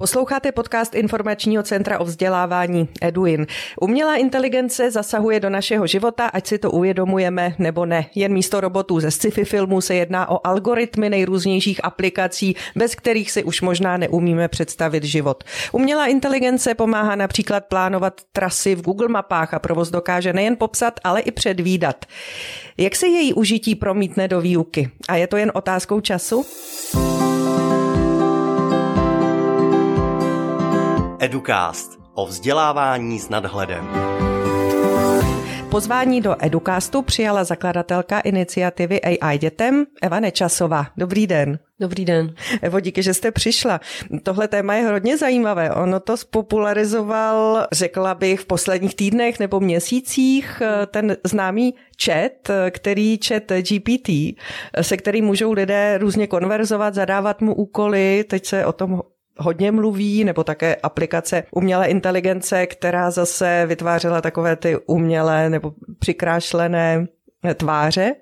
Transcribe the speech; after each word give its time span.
Posloucháte 0.00 0.52
podcast 0.52 0.94
Informačního 0.94 1.62
centra 1.62 1.98
o 1.98 2.04
vzdělávání 2.04 2.88
Eduin. 3.00 3.46
Umělá 3.80 4.16
inteligence 4.16 4.90
zasahuje 4.90 5.40
do 5.40 5.50
našeho 5.50 5.86
života, 5.86 6.26
ať 6.26 6.46
si 6.46 6.58
to 6.58 6.70
uvědomujeme 6.70 7.54
nebo 7.58 7.86
ne. 7.86 8.06
Jen 8.14 8.32
místo 8.32 8.60
robotů 8.60 9.00
ze 9.00 9.10
sci-fi 9.10 9.44
filmů 9.44 9.80
se 9.80 9.94
jedná 9.94 10.30
o 10.30 10.46
algoritmy 10.46 11.10
nejrůznějších 11.10 11.84
aplikací, 11.84 12.56
bez 12.76 12.94
kterých 12.94 13.30
si 13.30 13.44
už 13.44 13.60
možná 13.60 13.96
neumíme 13.96 14.48
představit 14.48 15.04
život. 15.04 15.44
Umělá 15.72 16.06
inteligence 16.06 16.74
pomáhá 16.74 17.16
například 17.16 17.64
plánovat 17.64 18.20
trasy 18.32 18.74
v 18.74 18.82
Google 18.82 19.08
mapách 19.08 19.54
a 19.54 19.58
provoz 19.58 19.90
dokáže 19.90 20.32
nejen 20.32 20.56
popsat, 20.56 21.00
ale 21.04 21.20
i 21.20 21.30
předvídat. 21.30 22.04
Jak 22.78 22.96
se 22.96 23.06
její 23.06 23.34
užití 23.34 23.74
promítne 23.74 24.28
do 24.28 24.40
výuky? 24.40 24.90
A 25.08 25.16
je 25.16 25.26
to 25.26 25.36
jen 25.36 25.52
otázkou 25.54 26.00
času? 26.00 26.46
Educast 31.22 31.98
o 32.14 32.26
vzdělávání 32.26 33.18
s 33.18 33.28
nadhledem. 33.28 33.88
Pozvání 35.70 36.20
do 36.20 36.36
Educastu 36.44 37.02
přijala 37.02 37.44
zakladatelka 37.44 38.20
iniciativy 38.20 39.00
AI 39.00 39.38
dětem 39.38 39.84
Eva 40.02 40.20
Nečasová. 40.20 40.86
Dobrý 40.96 41.26
den. 41.26 41.58
Dobrý 41.80 42.04
den. 42.04 42.34
Evo, 42.62 42.80
díky, 42.80 43.02
že 43.02 43.14
jste 43.14 43.30
přišla. 43.30 43.80
Tohle 44.22 44.48
téma 44.48 44.74
je 44.74 44.88
hodně 44.88 45.16
zajímavé. 45.16 45.70
Ono 45.74 46.00
to 46.00 46.16
spopularizoval, 46.16 47.66
řekla 47.72 48.14
bych, 48.14 48.40
v 48.40 48.46
posledních 48.46 48.94
týdnech 48.94 49.38
nebo 49.38 49.60
měsících 49.60 50.62
ten 50.86 51.16
známý 51.24 51.74
chat, 52.04 52.32
který 52.70 53.18
chat 53.26 53.42
GPT, 53.42 54.08
se 54.80 54.96
kterým 54.96 55.24
můžou 55.24 55.52
lidé 55.52 55.98
různě 55.98 56.26
konverzovat, 56.26 56.94
zadávat 56.94 57.40
mu 57.40 57.54
úkoly. 57.54 58.24
Teď 58.28 58.46
se 58.46 58.66
o 58.66 58.72
tom 58.72 59.02
hodně 59.40 59.72
mluví, 59.72 60.24
nebo 60.24 60.44
také 60.44 60.76
aplikace 60.76 61.42
umělé 61.50 61.86
inteligence, 61.86 62.66
která 62.66 63.10
zase 63.10 63.66
vytvářela 63.66 64.20
takové 64.20 64.56
ty 64.56 64.76
umělé 64.86 65.50
nebo 65.50 65.72
přikrášlené 65.98 67.06
tváře. 67.56 68.14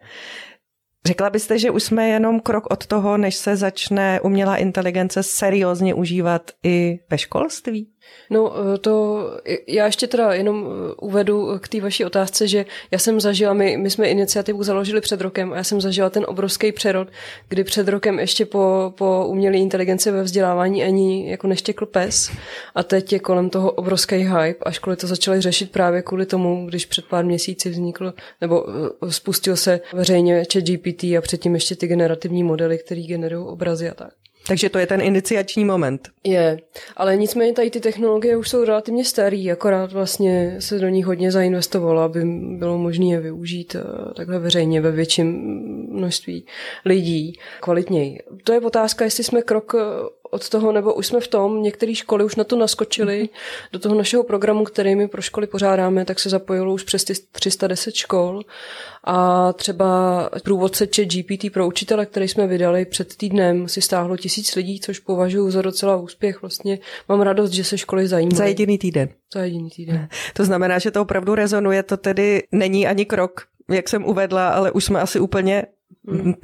Řekla 1.06 1.30
byste, 1.30 1.58
že 1.58 1.70
už 1.70 1.82
jsme 1.82 2.08
jenom 2.08 2.40
krok 2.40 2.64
od 2.70 2.86
toho, 2.86 3.16
než 3.16 3.36
se 3.36 3.56
začne 3.56 4.20
umělá 4.20 4.56
inteligence 4.56 5.22
seriózně 5.22 5.94
užívat 5.94 6.50
i 6.62 6.98
ve 7.10 7.18
školství? 7.18 7.88
No 8.30 8.52
eh, 8.56 8.78
to 8.78 9.18
já 9.66 9.86
ještě 9.86 10.06
teda 10.06 10.34
jenom 10.34 10.66
eh, 10.66 10.94
uvedu 11.00 11.58
k 11.58 11.68
té 11.68 11.80
vaší 11.80 12.04
otázce, 12.04 12.48
že 12.48 12.66
já 12.90 12.98
jsem 12.98 13.20
zažila, 13.20 13.54
my, 13.54 13.76
my 13.76 13.90
jsme 13.90 14.08
iniciativu 14.08 14.62
založili 14.62 15.00
před 15.00 15.20
rokem 15.20 15.52
a 15.52 15.56
já 15.56 15.64
jsem 15.64 15.80
zažila 15.80 16.10
ten 16.10 16.24
obrovský 16.28 16.72
přerod, 16.72 17.08
kdy 17.48 17.64
před 17.64 17.88
rokem 17.88 18.18
ještě 18.18 18.46
po, 18.46 18.92
po 18.98 19.26
umělé 19.26 19.56
inteligenci 19.56 20.10
ve 20.10 20.22
vzdělávání 20.22 20.84
ani 20.84 21.30
jako 21.30 21.46
neštěkl 21.46 21.86
pes 21.86 22.30
a 22.74 22.82
teď 22.82 23.12
je 23.12 23.18
kolem 23.18 23.50
toho 23.50 23.70
obrovský 23.70 24.16
hype 24.16 24.64
a 24.64 24.70
školy 24.70 24.96
to 24.96 25.06
začaly 25.06 25.40
řešit 25.40 25.72
právě 25.72 26.02
kvůli 26.02 26.26
tomu, 26.26 26.66
když 26.66 26.86
před 26.86 27.04
pár 27.04 27.24
měsíci 27.24 27.70
vznikl 27.70 28.14
nebo 28.40 28.64
eh, 28.68 29.12
spustil 29.12 29.56
se 29.56 29.80
veřejně 29.92 30.44
chat 30.52 30.64
GPT 30.64 31.04
a 31.04 31.20
předtím 31.20 31.54
ještě 31.54 31.76
ty 31.76 31.86
generativní 31.86 32.44
modely, 32.44 32.78
které 32.78 33.00
generují 33.00 33.46
obrazy 33.46 33.90
a 33.90 33.94
tak. 33.94 34.27
Takže 34.48 34.68
to 34.68 34.78
je 34.78 34.86
ten 34.86 35.00
iniciační 35.00 35.64
moment. 35.64 36.08
Je, 36.24 36.58
ale 36.96 37.16
nicméně 37.16 37.52
tady 37.52 37.70
ty 37.70 37.80
technologie 37.80 38.36
už 38.36 38.48
jsou 38.48 38.64
relativně 38.64 39.04
staré, 39.04 39.44
akorát 39.52 39.92
vlastně 39.92 40.56
se 40.58 40.78
do 40.78 40.88
nich 40.88 41.06
hodně 41.06 41.32
zainvestovalo, 41.32 42.00
aby 42.00 42.24
bylo 42.58 42.78
možné 42.78 43.06
je 43.06 43.20
využít 43.20 43.74
eh, 43.74 44.14
takhle 44.14 44.38
veřejně 44.38 44.80
ve 44.80 44.90
větším 44.90 45.28
množství 45.90 46.44
lidí 46.84 47.38
kvalitněji. 47.60 48.18
To 48.44 48.52
je 48.52 48.60
otázka, 48.60 49.04
jestli 49.04 49.24
jsme 49.24 49.42
krok 49.42 49.74
eh, 49.78 50.17
od 50.30 50.48
toho, 50.48 50.72
nebo 50.72 50.94
už 50.94 51.06
jsme 51.06 51.20
v 51.20 51.28
tom, 51.28 51.62
některé 51.62 51.94
školy 51.94 52.24
už 52.24 52.36
na 52.36 52.44
to 52.44 52.56
naskočily. 52.56 53.22
Mm-hmm. 53.22 53.68
Do 53.72 53.78
toho 53.78 53.94
našeho 53.94 54.24
programu, 54.24 54.64
který 54.64 54.94
my 54.94 55.08
pro 55.08 55.22
školy 55.22 55.46
pořádáme, 55.46 56.04
tak 56.04 56.20
se 56.20 56.30
zapojilo 56.30 56.74
už 56.74 56.82
přes 56.82 57.04
310 57.32 57.94
škol. 57.94 58.42
A 59.04 59.52
třeba 59.52 60.30
průvodce 60.44 60.86
GPT 60.86 61.52
pro 61.52 61.66
učitele, 61.66 62.06
který 62.06 62.28
jsme 62.28 62.46
vydali 62.46 62.84
před 62.84 63.16
týdnem, 63.16 63.68
si 63.68 63.82
stáhlo 63.82 64.16
tisíc 64.16 64.54
lidí, 64.54 64.80
což 64.80 64.98
považuji 64.98 65.50
za 65.50 65.62
docela 65.62 65.96
úspěch. 65.96 66.42
Vlastně 66.42 66.78
mám 67.08 67.20
radost, 67.20 67.50
že 67.50 67.64
se 67.64 67.78
školy 67.78 68.08
zajímají. 68.08 68.36
Za 68.36 68.44
jediný 68.44 68.78
týden. 68.78 69.08
Za 69.34 69.42
jediný 69.42 69.70
týden. 69.70 70.08
To 70.34 70.44
znamená, 70.44 70.78
že 70.78 70.90
to 70.90 71.02
opravdu 71.02 71.34
rezonuje, 71.34 71.82
to 71.82 71.96
tedy 71.96 72.42
není 72.52 72.86
ani 72.86 73.04
krok 73.04 73.46
jak 73.70 73.88
jsem 73.88 74.04
uvedla, 74.04 74.48
ale 74.48 74.70
už 74.70 74.84
jsme 74.84 75.00
asi 75.00 75.20
úplně 75.20 75.66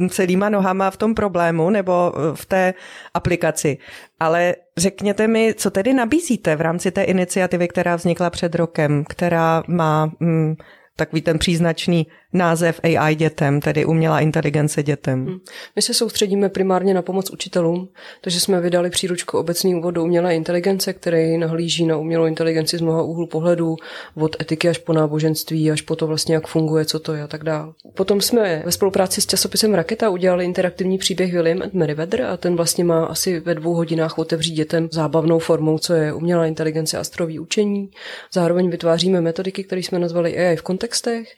celýma 0.09 0.49
nohama 0.49 0.91
v 0.91 0.97
tom 0.97 1.15
problému 1.15 1.71
nebo 1.71 2.13
v 2.35 2.47
té 2.47 2.75
aplikaci. 3.15 3.79
Ale 4.21 4.55
řekněte 4.77 5.29
mi, 5.29 5.55
co 5.55 5.71
tedy 5.71 5.93
nabízíte 5.93 6.57
v 6.57 6.61
rámci 6.61 6.91
té 6.91 7.03
iniciativy, 7.03 7.69
která 7.69 7.97
vznikla 7.97 8.31
před 8.31 8.55
rokem, 8.55 9.05
která 9.09 9.63
má 9.67 10.11
mm, 10.21 10.57
takový 10.97 11.23
ten 11.23 11.39
příznačný 11.39 12.07
název 12.35 12.81
AI 12.83 13.15
dětem, 13.15 13.61
tedy 13.61 13.85
umělá 13.85 14.21
inteligence 14.21 14.83
dětem. 14.83 15.27
Hmm. 15.27 15.39
My 15.77 15.83
se 15.83 15.95
soustředíme 15.95 16.49
primárně 16.49 16.95
na 16.95 17.03
pomoc 17.03 17.31
učitelům, 17.31 17.89
takže 18.21 18.41
jsme 18.41 18.61
vydali 18.61 18.91
příručku 18.91 19.39
obecný 19.39 19.75
úvod 19.75 19.91
do 19.91 20.05
umělé 20.05 20.35
inteligence, 20.35 20.93
který 20.93 21.39
nahlíží 21.39 21.87
na 21.87 21.97
umělou 21.97 22.27
inteligenci 22.27 22.79
z 22.79 22.81
mnoha 22.81 23.03
úhlu 23.03 23.27
pohledu, 23.27 23.77
od 24.15 24.37
etiky 24.41 24.69
až 24.69 24.79
po 24.79 24.93
náboženství, 24.93 25.71
až 25.71 25.83
po 25.83 25.97
to 25.97 26.07
vlastně, 26.07 26.35
jak 26.35 26.47
funguje, 26.47 26.85
co 26.85 26.99
to 26.99 27.13
je 27.13 27.23
a 27.23 27.27
tak 27.27 27.45
dále. 27.45 27.73
Potom 27.95 28.21
jsme 28.21 28.63
ve 28.65 28.73
spolupráci 28.73 29.21
s 29.21 29.27
časopisem 29.27 29.75
Raketa 29.75 30.11
udělali 30.11 30.45
interaktivní 30.45 30.99
příběh 30.99 31.33
William 31.33 31.63
and 31.63 31.75
Meriwether 31.75 32.23
a 32.23 32.37
ten 32.37 32.57
vlastně 32.57 32.85
má 32.85 33.05
asi 33.05 33.41
ve 33.41 33.55
dvou 33.55 33.75
hodinách 33.75 34.19
otevřít 34.19 34.55
dětem 34.55 34.89
zábavnou 34.93 35.39
formou, 35.39 35.79
co 35.79 35.95
je 35.95 36.13
umělá 36.13 36.47
inteligence 36.47 36.99
a 36.99 37.05
strojové 37.05 37.41
učení. 37.41 37.91
Zároveň 38.33 38.71
vytváříme 38.71 39.21
metodiky, 39.21 39.65
které 39.65 39.81
jsme 39.81 39.99
nazvali 39.99 40.39
AI 40.39 40.57
v 40.57 40.63
kontextech 40.63 41.29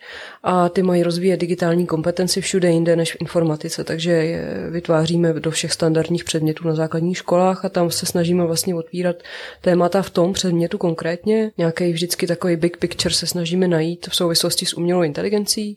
a 0.42 0.68
ty 0.68 0.82
mají 0.86 1.02
rozvíjet 1.02 1.36
digitální 1.36 1.86
kompetenci 1.86 2.40
všude 2.40 2.70
jinde 2.70 2.96
než 2.96 3.12
v 3.12 3.16
informatice, 3.20 3.84
takže 3.84 4.10
je 4.10 4.66
vytváříme 4.70 5.32
do 5.32 5.50
všech 5.50 5.72
standardních 5.72 6.24
předmětů 6.24 6.68
na 6.68 6.74
základních 6.74 7.18
školách 7.18 7.64
a 7.64 7.68
tam 7.68 7.90
se 7.90 8.06
snažíme 8.06 8.44
vlastně 8.44 8.74
otvírat 8.74 9.16
témata 9.60 10.02
v 10.02 10.10
tom 10.10 10.32
předmětu 10.32 10.78
konkrétně. 10.78 11.50
Nějaký 11.58 11.92
vždycky 11.92 12.26
takový 12.26 12.56
big 12.56 12.76
picture 12.76 13.14
se 13.14 13.26
snažíme 13.26 13.68
najít 13.68 14.06
v 14.10 14.16
souvislosti 14.16 14.66
s 14.66 14.74
umělou 14.74 15.02
inteligencí. 15.02 15.76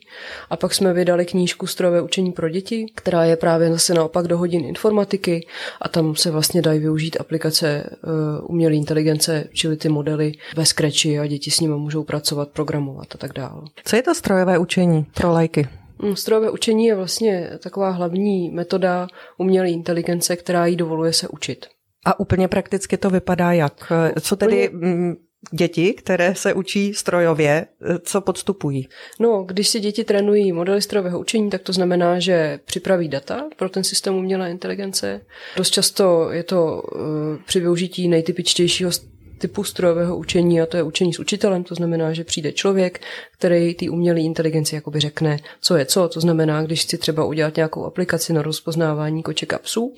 A 0.50 0.56
pak 0.56 0.74
jsme 0.74 0.94
vydali 0.94 1.25
knížku 1.25 1.68
Strojové 1.68 2.02
učení 2.02 2.31
pro 2.31 2.50
děti, 2.50 2.86
která 2.96 3.25
je 3.25 3.36
právě 3.36 3.72
zase 3.72 3.94
naopak 3.94 4.28
do 4.28 4.38
hodin 4.38 4.66
informatiky 4.66 5.48
a 5.81 5.90
tam 5.90 6.16
se 6.16 6.31
vlastně 6.31 6.62
dají 6.62 6.80
využít 6.80 7.18
aplikace 7.19 7.84
uh, 8.03 8.12
umělé 8.50 8.75
inteligence, 8.75 9.44
čili 9.53 9.78
ty 9.78 9.90
modely 9.90 10.31
ve 10.56 10.66
Scratchi 10.66 11.19
a 11.19 11.28
děti 11.28 11.52
s 11.52 11.59
nimi 11.59 11.75
můžou 11.75 12.03
pracovat, 12.03 12.50
programovat 12.50 13.08
a 13.16 13.18
tak 13.18 13.34
dále. 13.34 13.62
Co 13.86 13.96
je 13.96 14.02
to 14.02 14.16
strojové 14.16 14.58
učení? 14.58 14.99
Pro 15.14 15.32
lajky? 15.32 15.68
Mm, 16.02 16.16
strojové 16.16 16.52
učení 16.52 16.86
je 16.86 16.96
vlastně 16.96 17.50
taková 17.64 17.90
hlavní 17.90 18.50
metoda 18.50 19.08
umělé 19.38 19.70
inteligence, 19.70 20.36
která 20.36 20.66
jí 20.66 20.76
dovoluje 20.76 21.14
se 21.14 21.28
učit. 21.28 21.66
A 22.06 22.20
úplně 22.20 22.48
prakticky 22.48 22.98
to 22.98 23.10
vypadá 23.10 23.52
jak? 23.52 23.92
Co 24.22 24.36
tedy 24.36 24.70
úplně... 24.70 25.16
děti, 25.52 25.94
které 25.94 26.36
se 26.36 26.54
učí 26.54 26.94
strojově, 26.94 27.66
co 28.02 28.22
podstupují? 28.22 28.88
No, 29.20 29.44
když 29.44 29.70
si 29.70 29.80
děti 29.80 30.04
trénují 30.04 30.52
modely 30.52 30.82
strojového 30.82 31.20
učení, 31.20 31.50
tak 31.50 31.62
to 31.62 31.74
znamená, 31.74 32.20
že 32.20 32.60
připraví 32.66 33.08
data 33.08 33.46
pro 33.58 33.70
ten 33.70 33.84
systém 33.84 34.16
umělé 34.16 34.52
inteligence. 34.52 35.22
Dost 35.58 35.70
často 35.70 36.31
je 36.31 36.44
to 36.44 36.81
uh, 36.81 37.02
při 37.46 37.60
využití 37.60 38.08
nejtypičtějšího 38.08 38.92
typu 39.39 39.63
strojového 39.63 40.17
učení 40.17 40.61
a 40.61 40.66
to 40.66 40.77
je 40.77 40.83
učení 40.83 41.13
s 41.13 41.19
učitelem, 41.19 41.63
to 41.63 41.75
znamená, 41.75 42.13
že 42.13 42.23
přijde 42.23 42.51
člověk, 42.51 43.01
který 43.38 43.75
ty 43.75 43.89
umělé 43.89 44.19
inteligenci 44.19 44.75
jakoby 44.75 45.00
řekne, 45.00 45.38
co 45.61 45.77
je 45.77 45.85
co, 45.85 46.09
to 46.09 46.19
znamená, 46.19 46.63
když 46.63 46.81
chci 46.81 46.97
třeba 46.97 47.25
udělat 47.25 47.55
nějakou 47.55 47.85
aplikaci 47.85 48.33
na 48.33 48.41
rozpoznávání 48.41 49.23
koček 49.23 49.53
a 49.53 49.59
psů, 49.59 49.94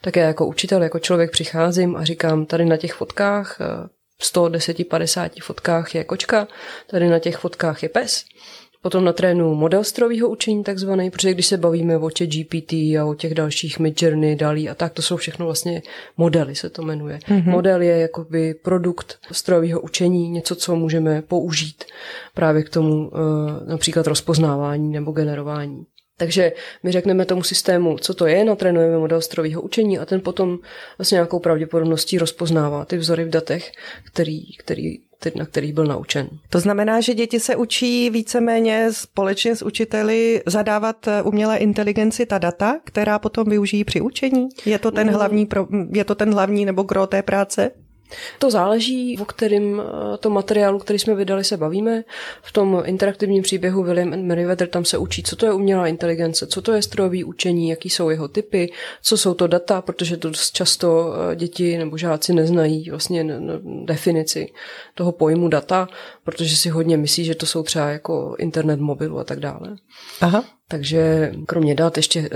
tak 0.00 0.16
já 0.16 0.26
jako 0.26 0.46
učitel, 0.46 0.82
jako 0.82 0.98
člověk 0.98 1.30
přicházím 1.30 1.96
a 1.96 2.04
říkám, 2.04 2.46
tady 2.46 2.64
na 2.64 2.76
těch 2.76 2.92
fotkách 2.94 3.58
110-50 4.22 5.24
eh, 5.24 5.40
fotkách 5.42 5.94
je 5.94 6.04
kočka, 6.04 6.48
tady 6.86 7.08
na 7.08 7.18
těch 7.18 7.36
fotkách 7.36 7.82
je 7.82 7.88
pes. 7.88 8.24
Potom 8.86 9.04
na 9.04 9.12
trénu 9.12 9.54
model 9.54 9.84
strojového 9.84 10.28
učení 10.28 10.64
takzvaný, 10.64 11.10
protože 11.10 11.34
když 11.34 11.46
se 11.46 11.56
bavíme 11.56 11.98
o 11.98 12.10
těch 12.10 12.28
GPT 12.28 12.72
a 12.72 13.04
o 13.04 13.14
těch 13.14 13.34
dalších 13.34 13.78
Midjourney, 13.78 14.36
Dalí 14.36 14.68
a 14.68 14.74
tak, 14.74 14.92
to 14.92 15.02
jsou 15.02 15.16
všechno 15.16 15.46
vlastně 15.46 15.82
modely, 16.16 16.54
se 16.54 16.70
to 16.70 16.82
jmenuje. 16.82 17.18
Mm-hmm. 17.18 17.50
Model 17.50 17.82
je 17.82 17.98
jakoby 17.98 18.54
produkt 18.54 19.18
strojového 19.32 19.80
učení, 19.80 20.30
něco, 20.30 20.54
co 20.54 20.76
můžeme 20.76 21.22
použít 21.22 21.84
právě 22.34 22.62
k 22.62 22.70
tomu 22.70 23.10
eh, 23.14 23.70
například 23.70 24.06
rozpoznávání 24.06 24.92
nebo 24.92 25.12
generování. 25.12 25.86
Takže 26.16 26.52
my 26.82 26.92
řekneme 26.92 27.24
tomu 27.24 27.42
systému, 27.42 27.98
co 27.98 28.14
to 28.14 28.26
je, 28.26 28.44
natrénujeme 28.44 28.98
model 28.98 29.20
strojového 29.20 29.62
učení 29.62 29.98
a 29.98 30.04
ten 30.06 30.20
potom 30.20 30.58
vlastně 30.98 31.16
nějakou 31.16 31.38
pravděpodobností 31.38 32.18
rozpoznává 32.18 32.84
ty 32.84 32.96
vzory 32.96 33.24
v 33.24 33.30
datech, 33.30 33.72
který, 34.04 34.56
který 34.56 34.98
na 35.34 35.46
který 35.46 35.72
byl 35.72 35.84
naučen. 35.84 36.28
To 36.50 36.60
znamená, 36.60 37.00
že 37.00 37.14
děti 37.14 37.40
se 37.40 37.56
učí 37.56 38.10
víceméně 38.10 38.88
společně 38.92 39.56
s 39.56 39.62
učiteli 39.62 40.42
zadávat 40.46 41.08
umělé 41.24 41.56
inteligenci 41.56 42.26
ta 42.26 42.38
data, 42.38 42.80
která 42.84 43.18
potom 43.18 43.48
využijí 43.48 43.84
při 43.84 44.00
učení? 44.00 44.48
Je 44.66 44.78
to 44.78 44.90
ten 44.90 45.06
mm. 45.06 45.14
hlavní, 45.14 45.48
je 45.92 46.04
to 46.04 46.14
ten 46.14 46.32
hlavní 46.32 46.64
nebo 46.64 46.82
gro 46.82 47.06
té 47.06 47.22
práce? 47.22 47.70
To 48.38 48.50
záleží, 48.50 49.18
o 49.18 49.24
kterým 49.24 49.80
eh, 49.80 50.18
to 50.18 50.30
materiálu, 50.30 50.78
který 50.78 50.98
jsme 50.98 51.14
vydali, 51.14 51.44
se 51.44 51.56
bavíme. 51.56 52.04
V 52.42 52.52
tom 52.52 52.82
interaktivním 52.84 53.42
příběhu 53.42 53.82
William 53.82 54.12
and 54.12 54.24
Meriwether 54.24 54.68
tam 54.68 54.84
se 54.84 54.98
učí, 54.98 55.22
co 55.22 55.36
to 55.36 55.46
je 55.46 55.52
umělá 55.52 55.86
inteligence, 55.86 56.46
co 56.46 56.62
to 56.62 56.72
je 56.72 56.82
strojové 56.82 57.24
učení, 57.24 57.68
jaký 57.68 57.90
jsou 57.90 58.10
jeho 58.10 58.28
typy, 58.28 58.72
co 59.02 59.16
jsou 59.16 59.34
to 59.34 59.46
data, 59.46 59.82
protože 59.82 60.16
to 60.16 60.28
dost 60.28 60.50
často 60.50 61.14
eh, 61.14 61.36
děti 61.36 61.78
nebo 61.78 61.96
žáci 61.96 62.34
neznají 62.34 62.90
vlastně 62.90 63.26
definici 63.84 64.52
toho 64.94 65.12
pojmu 65.12 65.48
data, 65.48 65.88
protože 66.24 66.56
si 66.56 66.68
hodně 66.68 66.96
myslí, 66.96 67.24
že 67.24 67.34
to 67.34 67.46
jsou 67.46 67.62
třeba 67.62 67.88
jako 67.88 68.36
internet 68.38 68.80
mobilu 68.80 69.18
a 69.18 69.24
tak 69.24 69.40
dále. 69.40 69.76
Aha. 70.20 70.44
Takže 70.68 71.32
kromě 71.46 71.74
dat 71.74 71.96
ještě 71.96 72.20
uh, 72.20 72.28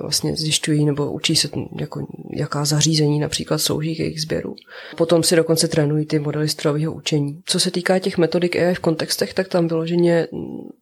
vlastně 0.00 0.36
zjišťují 0.36 0.84
nebo 0.84 1.12
učí 1.12 1.36
se, 1.36 1.48
jako, 1.80 2.06
jaká 2.36 2.64
zařízení 2.64 3.20
například 3.20 3.58
slouží 3.58 3.96
k 3.96 3.98
jejich 3.98 4.20
sběru. 4.20 4.54
Potom 4.96 5.22
si 5.22 5.36
dokonce 5.36 5.68
trénují 5.68 6.06
ty 6.06 6.18
modely 6.18 6.48
strojového 6.48 6.92
učení. 6.92 7.40
Co 7.44 7.60
se 7.60 7.70
týká 7.70 7.98
těch 7.98 8.18
metodik 8.18 8.56
AI 8.56 8.74
v 8.74 8.78
kontextech, 8.80 9.34
tak 9.34 9.48
tam 9.48 9.68
vyloženě 9.68 10.28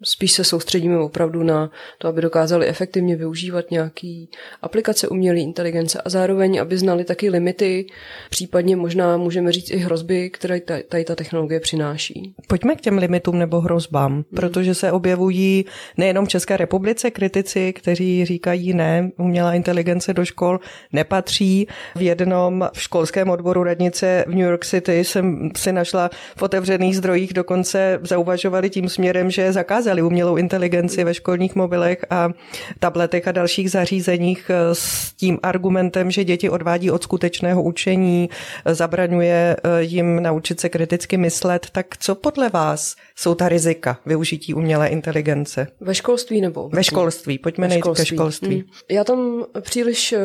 spíš 0.04 0.32
se 0.32 0.44
soustředíme 0.44 0.98
opravdu 0.98 1.42
na 1.42 1.70
to, 1.98 2.08
aby 2.08 2.22
dokázali 2.22 2.66
efektivně 2.66 3.16
využívat 3.16 3.70
nějaký 3.70 4.30
aplikace 4.62 5.08
umělé 5.08 5.38
inteligence 5.38 6.00
a 6.00 6.08
zároveň, 6.08 6.60
aby 6.60 6.78
znali 6.78 7.04
taky 7.04 7.30
limity, 7.30 7.86
případně 8.30 8.76
možná 8.76 9.16
můžeme 9.16 9.52
říct 9.52 9.70
i 9.70 9.76
hrozby, 9.76 10.30
které 10.30 10.60
tady 10.60 11.04
ta 11.04 11.14
technologie 11.14 11.60
přináší. 11.60 12.34
Pojďme 12.48 12.74
k 12.74 12.80
těm 12.80 12.98
limitům 12.98 13.38
nebo 13.38 13.60
hrozbám, 13.60 14.12
hmm. 14.12 14.24
protože 14.34 14.74
se 14.74 14.92
objevují 14.92 15.64
nejenom 15.96 16.26
v 16.26 16.28
České 16.28 16.56
republice, 16.56 16.95
Americe 16.96 17.10
kritici, 17.10 17.72
kteří 17.72 18.24
říkají 18.24 18.74
ne, 18.74 19.10
umělá 19.18 19.54
inteligence 19.54 20.14
do 20.14 20.24
škol 20.24 20.60
nepatří. 20.92 21.68
V 21.96 22.02
jednom 22.02 22.68
školském 22.72 23.30
odboru 23.30 23.62
radnice 23.64 24.24
v 24.28 24.30
New 24.30 24.46
York 24.46 24.64
City 24.64 25.04
jsem 25.04 25.50
si 25.56 25.72
našla 25.72 26.10
v 26.36 26.42
otevřených 26.42 26.96
zdrojích 26.96 27.34
dokonce 27.34 27.98
zauvažovali 28.02 28.70
tím 28.70 28.88
směrem, 28.88 29.30
že 29.30 29.52
zakázali 29.52 30.02
umělou 30.02 30.36
inteligenci 30.36 31.04
ve 31.04 31.14
školních 31.14 31.54
mobilech 31.54 32.04
a 32.10 32.30
tabletech 32.78 33.28
a 33.28 33.32
dalších 33.32 33.70
zařízeních 33.70 34.50
s 34.72 35.12
tím 35.12 35.38
argumentem, 35.42 36.10
že 36.10 36.24
děti 36.24 36.50
odvádí 36.50 36.90
od 36.90 37.02
skutečného 37.02 37.62
učení, 37.62 38.30
zabraňuje 38.64 39.56
eh, 39.56 39.82
jim 39.82 40.22
naučit 40.22 40.60
se 40.60 40.68
kriticky 40.68 41.16
myslet. 41.16 41.66
Tak 41.72 41.96
co 41.98 42.14
podle 42.14 42.48
vás 42.48 42.96
jsou 43.16 43.34
ta 43.34 43.48
rizika 43.48 43.98
využití 44.06 44.54
umělé 44.54 44.88
inteligence? 44.88 45.66
Ve 45.80 45.94
školství 45.94 46.40
nebo? 46.40 46.68
Ve 46.68 46.85
školství, 46.86 47.38
pojďme 47.38 47.68
nejít 47.68 47.84
ke 47.96 48.06
školství. 48.06 48.54
Hmm. 48.54 48.64
Já 48.90 49.04
tam 49.04 49.44
příliš 49.60 50.12
uh, 50.12 50.18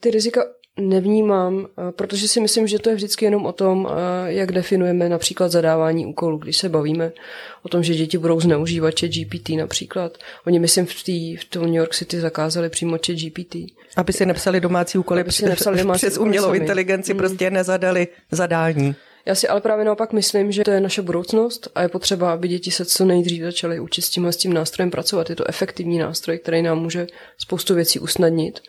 ty 0.00 0.10
rizika 0.10 0.42
nevnímám, 0.80 1.66
eh, 1.66 1.92
protože 1.92 2.28
si 2.28 2.40
myslím, 2.40 2.66
že 2.66 2.78
to 2.78 2.88
je 2.88 2.94
vždycky 2.96 3.24
jenom 3.24 3.46
o 3.46 3.52
tom, 3.52 3.88
eh, 3.90 4.32
jak 4.32 4.52
definujeme 4.52 5.08
například 5.08 5.48
zadávání 5.48 6.06
úkolů. 6.06 6.38
Když 6.38 6.56
se 6.56 6.68
bavíme 6.68 7.12
o 7.62 7.68
tom, 7.68 7.82
že 7.82 7.94
děti 7.94 8.18
budou 8.18 8.40
zneužívat 8.40 9.00
chat 9.00 9.10
GPT 9.10 9.56
například. 9.56 10.18
Oni, 10.46 10.58
myslím, 10.58 10.86
v, 10.86 11.02
tý, 11.02 11.36
v 11.36 11.44
tom 11.44 11.62
New 11.62 11.74
York 11.74 11.94
City 11.94 12.20
zakázali 12.20 12.68
přímo 12.68 12.96
chat 13.06 13.16
GPT. 13.16 13.56
Aby 13.96 14.12
si 14.12 14.26
nepsali 14.26 14.60
domácí 14.60 14.98
úkoly 14.98 15.20
Aby 15.20 15.32
si 15.32 15.46
nepsali 15.46 15.78
domácí 15.82 15.98
přes 15.98 16.18
umělou 16.18 16.46
sami. 16.46 16.58
inteligenci, 16.58 17.12
hmm. 17.12 17.18
prostě 17.18 17.50
nezadali 17.50 18.08
zadání. 18.30 18.94
Já 19.26 19.34
si 19.34 19.48
ale 19.48 19.60
právě 19.60 19.84
naopak 19.84 20.12
myslím, 20.12 20.52
že 20.52 20.64
to 20.64 20.70
je 20.70 20.80
naše 20.80 21.02
budoucnost 21.02 21.68
a 21.74 21.82
je 21.82 21.88
potřeba, 21.88 22.32
aby 22.32 22.48
děti 22.48 22.70
se 22.70 22.84
co 22.84 23.04
nejdřív 23.04 23.42
začaly 23.42 23.80
učit 23.80 24.02
s 24.02 24.10
s 24.32 24.36
tím 24.36 24.52
nástrojem 24.52 24.90
pracovat. 24.90 25.30
Je 25.30 25.36
to 25.36 25.48
efektivní 25.48 25.98
nástroj, 25.98 26.38
který 26.38 26.62
nám 26.62 26.78
může 26.78 27.06
spoustu 27.38 27.74
věcí 27.74 27.98
usnadnit 27.98 28.60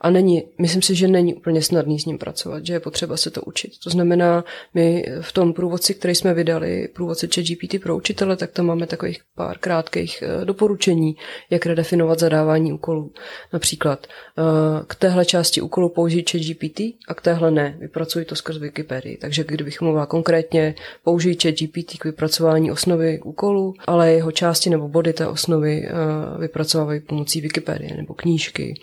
a 0.00 0.10
není, 0.10 0.44
myslím 0.58 0.82
si, 0.82 0.94
že 0.94 1.08
není 1.08 1.34
úplně 1.34 1.62
snadný 1.62 2.00
s 2.00 2.04
ním 2.04 2.18
pracovat, 2.18 2.66
že 2.66 2.72
je 2.72 2.80
potřeba 2.80 3.16
se 3.16 3.30
to 3.30 3.42
učit. 3.42 3.72
To 3.84 3.90
znamená, 3.90 4.44
my 4.74 5.04
v 5.20 5.32
tom 5.32 5.52
průvodci, 5.52 5.94
který 5.94 6.14
jsme 6.14 6.34
vydali, 6.34 6.88
průvodci 6.94 7.28
ChatGPT 7.34 7.82
pro 7.82 7.96
učitele, 7.96 8.36
tak 8.36 8.50
tam 8.50 8.66
máme 8.66 8.86
takových 8.86 9.20
pár 9.34 9.58
krátkých 9.58 10.22
eh, 10.22 10.44
doporučení, 10.44 11.16
jak 11.50 11.66
redefinovat 11.66 12.18
zadávání 12.18 12.72
úkolů. 12.72 13.12
Například 13.52 14.06
eh, 14.06 14.42
k 14.86 14.94
téhle 14.94 15.24
části 15.24 15.60
úkolu 15.60 15.88
použít 15.88 16.30
ChatGPT 16.30 16.80
a 17.08 17.14
k 17.14 17.20
téhle 17.20 17.50
ne, 17.50 17.76
vypracuj 17.80 18.24
to 18.24 18.36
skrz 18.36 18.56
Wikipedii. 18.58 19.16
Takže 19.16 19.44
kdybych 19.44 19.80
mluvila 19.80 20.06
konkrétně, 20.06 20.74
použij 21.04 21.36
ChatGPT 21.42 21.98
k 21.98 22.04
vypracování 22.04 22.70
osnovy 22.70 23.20
úkolu, 23.24 23.74
ale 23.86 24.12
jeho 24.12 24.32
části 24.32 24.70
nebo 24.70 24.88
body 24.88 25.12
té 25.12 25.26
osnovy 25.26 25.88
eh, 25.88 25.92
vypracovávají 26.40 27.00
pomocí 27.00 27.40
Wikipedie 27.40 27.96
nebo 27.96 28.14
knížky. 28.14 28.74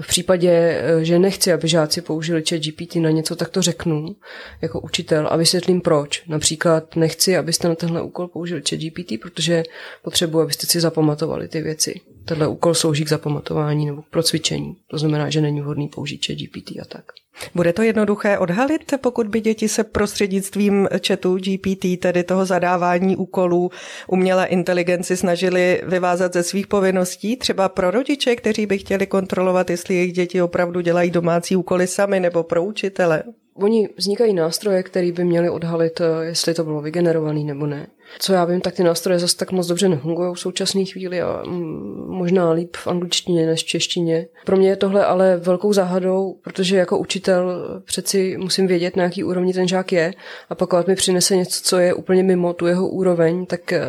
V 0.00 0.06
případě 0.06 0.55
Eh, 0.56 1.04
že 1.04 1.18
nechci, 1.18 1.52
aby 1.52 1.68
žáci 1.68 2.00
použili 2.00 2.42
chat 2.48 2.60
GPT 2.60 2.96
na 2.96 3.10
něco, 3.10 3.36
tak 3.36 3.48
to 3.48 3.62
řeknu 3.62 4.16
jako 4.62 4.80
učitel 4.80 5.28
a 5.30 5.36
vysvětlím 5.36 5.80
proč. 5.80 6.22
Například 6.26 6.96
nechci, 6.96 7.36
abyste 7.36 7.68
na 7.68 7.74
tenhle 7.74 8.02
úkol 8.02 8.28
použili 8.28 8.62
chat 8.68 8.80
GPT, 8.80 9.20
protože 9.22 9.62
potřebuji, 10.02 10.40
abyste 10.40 10.66
si 10.66 10.80
zapamatovali 10.80 11.48
ty 11.48 11.62
věci. 11.62 12.00
Tenhle 12.24 12.48
úkol 12.48 12.74
slouží 12.74 13.04
k 13.04 13.08
zapamatování 13.08 13.86
nebo 13.86 14.02
pro 14.10 14.22
cvičení. 14.22 14.76
To 14.90 14.98
znamená, 14.98 15.30
že 15.30 15.40
není 15.40 15.60
vhodný 15.60 15.88
použít 15.88 16.26
chat 16.26 16.36
GPT 16.36 16.70
a 16.82 16.84
tak. 16.88 17.04
Bude 17.54 17.72
to 17.72 17.82
jednoduché 17.82 18.38
odhalit, 18.38 18.94
pokud 19.00 19.26
by 19.26 19.40
děti 19.40 19.68
se 19.68 19.84
prostřednictvím 19.84 20.88
chatu 21.06 21.36
GPT, 21.36 22.00
tedy 22.00 22.24
toho 22.24 22.46
zadávání 22.46 23.16
úkolů 23.16 23.70
umělé 24.06 24.46
inteligenci, 24.46 25.16
snažili 25.16 25.82
vyvázat 25.86 26.32
ze 26.32 26.42
svých 26.42 26.66
povinností, 26.66 27.36
třeba 27.36 27.68
pro 27.68 27.90
rodiče, 27.90 28.36
kteří 28.36 28.66
by 28.66 28.78
chtěli 28.78 29.06
kontrolovat, 29.06 29.70
jestli 29.70 29.94
jejich 29.94 30.12
děti 30.12 30.42
opravdu 30.42 30.80
dělají 30.80 31.10
domácí 31.10 31.56
úkoly 31.56 31.86
sami, 31.86 32.20
nebo 32.20 32.42
pro 32.42 32.64
učitele? 32.64 33.22
Oni 33.62 33.88
vznikají 33.96 34.34
nástroje, 34.34 34.82
které 34.82 35.12
by 35.12 35.24
měly 35.24 35.50
odhalit, 35.50 36.00
eh, 36.00 36.24
jestli 36.24 36.54
to 36.54 36.64
bylo 36.64 36.80
vygenerované 36.80 37.40
nebo 37.40 37.66
ne. 37.66 37.86
Co 38.18 38.32
já 38.32 38.44
vím, 38.44 38.60
tak 38.60 38.74
ty 38.74 38.82
nástroje 38.82 39.18
zase 39.18 39.36
tak 39.36 39.52
moc 39.52 39.66
dobře 39.66 39.88
nefungují 39.88 40.34
v 40.34 40.40
současné 40.40 40.84
chvíli 40.84 41.22
a 41.22 41.42
mm, 41.46 42.06
možná 42.08 42.50
líp 42.50 42.76
v 42.76 42.86
angličtině 42.86 43.46
než 43.46 43.62
v 43.62 43.66
češtině. 43.66 44.26
Pro 44.44 44.56
mě 44.56 44.68
je 44.68 44.76
tohle 44.76 45.04
ale 45.04 45.36
velkou 45.36 45.72
záhadou, 45.72 46.36
protože 46.42 46.76
jako 46.76 46.98
učitel 46.98 47.64
přeci 47.84 48.36
musím 48.38 48.66
vědět, 48.66 48.96
na 48.96 49.02
jaký 49.02 49.24
úrovni 49.24 49.52
ten 49.52 49.68
žák 49.68 49.92
je 49.92 50.14
a 50.50 50.54
pokud 50.54 50.86
mi 50.86 50.94
přinese 50.94 51.36
něco, 51.36 51.60
co 51.62 51.78
je 51.78 51.94
úplně 51.94 52.22
mimo 52.22 52.52
tu 52.52 52.66
jeho 52.66 52.88
úroveň, 52.88 53.46
tak 53.46 53.72
eh, 53.72 53.82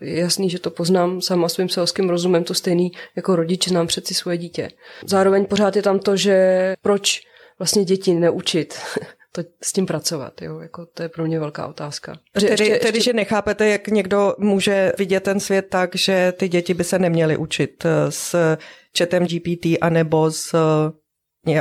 je 0.00 0.20
jasný, 0.20 0.50
že 0.50 0.58
to 0.58 0.70
poznám 0.70 1.20
sama 1.20 1.48
svým 1.48 1.68
selským 1.68 2.08
rozumem, 2.08 2.44
to 2.44 2.54
stejný 2.54 2.92
jako 3.16 3.36
rodič 3.36 3.68
znám 3.68 3.86
přeci 3.86 4.14
svoje 4.14 4.38
dítě. 4.38 4.68
Zároveň 5.06 5.46
pořád 5.46 5.76
je 5.76 5.82
tam 5.82 5.98
to, 5.98 6.16
že 6.16 6.74
proč 6.82 7.22
vlastně 7.58 7.84
děti 7.84 8.14
neučit 8.14 8.74
to, 9.32 9.42
s 9.62 9.72
tím 9.72 9.86
pracovat. 9.86 10.42
Jo? 10.42 10.58
Jako, 10.58 10.86
to 10.86 11.02
je 11.02 11.08
pro 11.08 11.24
mě 11.24 11.40
velká 11.40 11.66
otázka. 11.66 12.18
Tedy, 12.32 12.46
ještě, 12.48 12.78
tedy, 12.78 13.00
že 13.00 13.12
nechápete, 13.12 13.68
jak 13.68 13.88
někdo 13.88 14.34
může 14.38 14.92
vidět 14.98 15.22
ten 15.22 15.40
svět 15.40 15.66
tak, 15.68 15.96
že 15.96 16.32
ty 16.36 16.48
děti 16.48 16.74
by 16.74 16.84
se 16.84 16.98
neměly 16.98 17.36
učit 17.36 17.84
eh, 17.84 18.10
s 18.10 18.56
chatem 18.98 19.26
GPT 19.26 19.66
anebo 19.80 20.30
s 20.30 20.54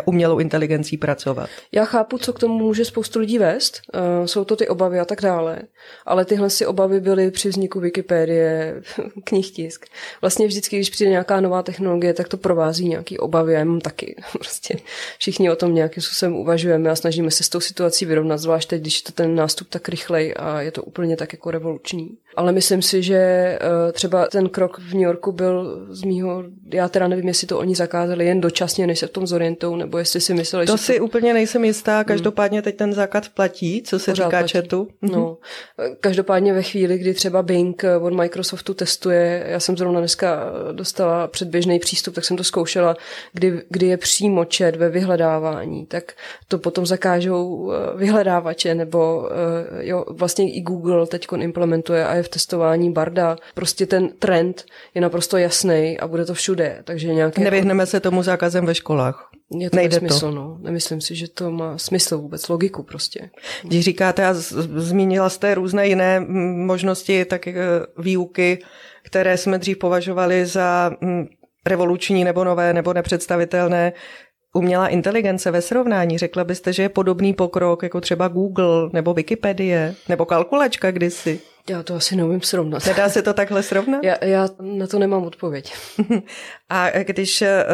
umělou 0.05 0.39
inteligencí 0.39 0.97
pracovat. 0.97 1.49
Já 1.71 1.85
chápu, 1.85 2.17
co 2.17 2.33
k 2.33 2.39
tomu 2.39 2.57
může 2.57 2.85
spoustu 2.85 3.19
lidí 3.19 3.37
vést. 3.37 3.81
Uh, 3.93 4.25
jsou 4.25 4.45
to 4.45 4.55
ty 4.55 4.67
obavy 4.67 4.99
a 4.99 5.05
tak 5.05 5.21
dále. 5.21 5.61
Ale 6.05 6.25
tyhle 6.25 6.49
si 6.49 6.65
obavy 6.65 6.99
byly 6.99 7.31
při 7.31 7.49
vzniku 7.49 7.79
Wikipedie, 7.79 8.81
knih 9.23 9.51
tisk. 9.51 9.85
Vlastně 10.21 10.47
vždycky, 10.47 10.75
když 10.75 10.89
přijde 10.89 11.11
nějaká 11.11 11.41
nová 11.41 11.63
technologie, 11.63 12.13
tak 12.13 12.27
to 12.27 12.37
provází 12.37 12.87
nějaký 12.87 13.17
obavy. 13.17 13.53
Já 13.53 13.63
mám 13.63 13.81
taky. 13.81 14.15
Prostě 14.31 14.77
všichni 15.19 15.51
o 15.51 15.55
tom 15.55 15.75
nějakým 15.75 16.03
způsobem 16.03 16.35
uvažujeme 16.35 16.89
a 16.89 16.95
snažíme 16.95 17.31
se 17.31 17.43
s 17.43 17.49
tou 17.49 17.59
situací 17.59 18.05
vyrovnat, 18.05 18.37
zvlášť 18.37 18.69
teď, 18.69 18.81
když 18.81 18.99
je 18.99 19.03
to 19.03 19.11
ten 19.11 19.35
nástup 19.35 19.69
tak 19.69 19.89
rychlej 19.89 20.33
a 20.37 20.61
je 20.61 20.71
to 20.71 20.83
úplně 20.83 21.17
tak 21.17 21.33
jako 21.33 21.51
revoluční. 21.51 22.17
Ale 22.35 22.51
myslím 22.51 22.81
si, 22.81 23.03
že 23.03 23.59
uh, 23.61 23.91
třeba 23.91 24.25
ten 24.25 24.49
krok 24.49 24.79
v 24.79 24.93
New 24.93 25.03
Yorku 25.03 25.31
byl 25.31 25.87
z 25.89 26.03
mýho, 26.03 26.43
já 26.73 26.89
teda 26.89 27.07
nevím, 27.07 27.27
jestli 27.27 27.47
to 27.47 27.59
oni 27.59 27.75
zakázali 27.75 28.25
jen 28.25 28.41
dočasně, 28.41 28.87
než 28.87 28.99
se 28.99 29.07
v 29.07 29.11
tom 29.11 29.27
zorientou, 29.27 29.75
nebo 29.75 29.97
jestli 29.97 30.21
si 30.21 30.33
mysleli, 30.33 30.65
to 30.65 30.77
že... 30.77 30.83
si 30.83 30.97
to... 30.97 31.05
úplně 31.05 31.33
nejsem 31.33 31.65
jistá, 31.65 31.95
hmm. 31.95 32.05
každopádně 32.05 32.61
teď 32.61 32.75
ten 32.77 32.93
základ 32.93 33.29
platí, 33.29 33.81
co 33.81 33.99
se 33.99 34.11
Pořád 34.11 34.25
říká 34.25 34.39
platí. 34.39 34.53
chatu. 34.53 34.87
No, 35.01 35.37
každopádně 35.99 36.53
ve 36.53 36.61
chvíli, 36.61 36.97
kdy 36.97 37.13
třeba 37.13 37.43
Bing 37.43 37.83
od 38.01 38.13
Microsoftu 38.13 38.73
testuje, 38.73 39.43
já 39.47 39.59
jsem 39.59 39.77
zrovna 39.77 39.99
dneska 39.99 40.51
dostala 40.71 41.27
předběžný 41.27 41.79
přístup, 41.79 42.15
tak 42.15 42.25
jsem 42.25 42.37
to 42.37 42.43
zkoušela, 42.43 42.95
kdy, 43.33 43.61
kdy 43.69 43.85
je 43.87 43.97
přímo 43.97 44.45
chat 44.57 44.75
ve 44.75 44.89
vyhledávání, 44.89 45.85
tak 45.85 46.13
to 46.47 46.57
potom 46.57 46.85
zakážou 46.85 47.71
eh, 47.71 47.97
vyhledávače, 47.97 48.75
nebo 48.75 49.29
eh, 49.31 49.85
jo, 49.85 50.05
vlastně 50.09 50.53
i 50.53 50.61
Google 50.61 51.07
teď 51.07 51.27
implementuje 51.39 52.05
a 52.05 52.15
je 52.15 52.22
v 52.23 52.29
testování 52.29 52.91
Barda. 52.91 53.35
Prostě 53.53 53.85
ten 53.85 54.09
trend 54.19 54.65
je 54.93 55.01
naprosto 55.01 55.37
jasný 55.37 55.99
a 55.99 56.07
bude 56.07 56.25
to 56.25 56.33
všude. 56.33 56.81
Takže 56.83 57.13
nějaké... 57.13 57.41
Nevyhneme 57.41 57.85
se 57.85 57.99
tomu 57.99 58.23
zákazem 58.23 58.65
ve 58.65 58.75
školách. 58.75 59.29
Je 59.59 59.69
to 59.69 59.75
Nejde 59.75 59.97
smysl, 59.97 60.19
to. 60.19 60.31
no. 60.31 60.57
Nemyslím 60.61 61.01
si, 61.01 61.15
že 61.15 61.27
to 61.27 61.51
má 61.51 61.77
smysl 61.77 62.17
vůbec, 62.17 62.49
logiku 62.49 62.83
prostě. 62.83 63.29
Když 63.63 63.85
říkáte 63.85 64.25
a 64.25 64.33
zmínila 64.33 65.29
jste 65.29 65.55
různé 65.55 65.87
jiné 65.87 66.19
možnosti 66.65 67.25
tak 67.25 67.47
eh, 67.47 67.55
výuky, 67.97 68.63
které 69.03 69.37
jsme 69.37 69.57
dřív 69.57 69.77
považovali 69.77 70.45
za 70.45 70.91
revoluční 71.65 72.23
nebo 72.23 72.43
nové 72.43 72.73
nebo 72.73 72.93
nepředstavitelné, 72.93 73.93
umělá 74.53 74.87
inteligence 74.87 75.51
ve 75.51 75.61
srovnání, 75.61 76.17
řekla 76.17 76.43
byste, 76.43 76.73
že 76.73 76.83
je 76.83 76.89
podobný 76.89 77.33
pokrok 77.33 77.83
jako 77.83 78.01
třeba 78.01 78.27
Google 78.27 78.89
nebo 78.93 79.13
Wikipedie 79.13 79.95
nebo 80.09 80.25
kalkulačka 80.25 80.91
kdysi? 80.91 81.39
Já 81.69 81.83
to 81.83 81.95
asi 81.95 82.15
neumím 82.15 82.41
srovnat. 82.41 82.85
Nedá 82.85 83.09
se 83.09 83.21
to 83.21 83.33
takhle 83.33 83.63
srovnat? 83.63 84.03
Já, 84.03 84.25
já 84.25 84.49
na 84.61 84.87
to 84.87 84.99
nemám 84.99 85.23
odpověď. 85.23 85.73
A 86.69 86.89
když 87.03 87.41
eh, 87.41 87.65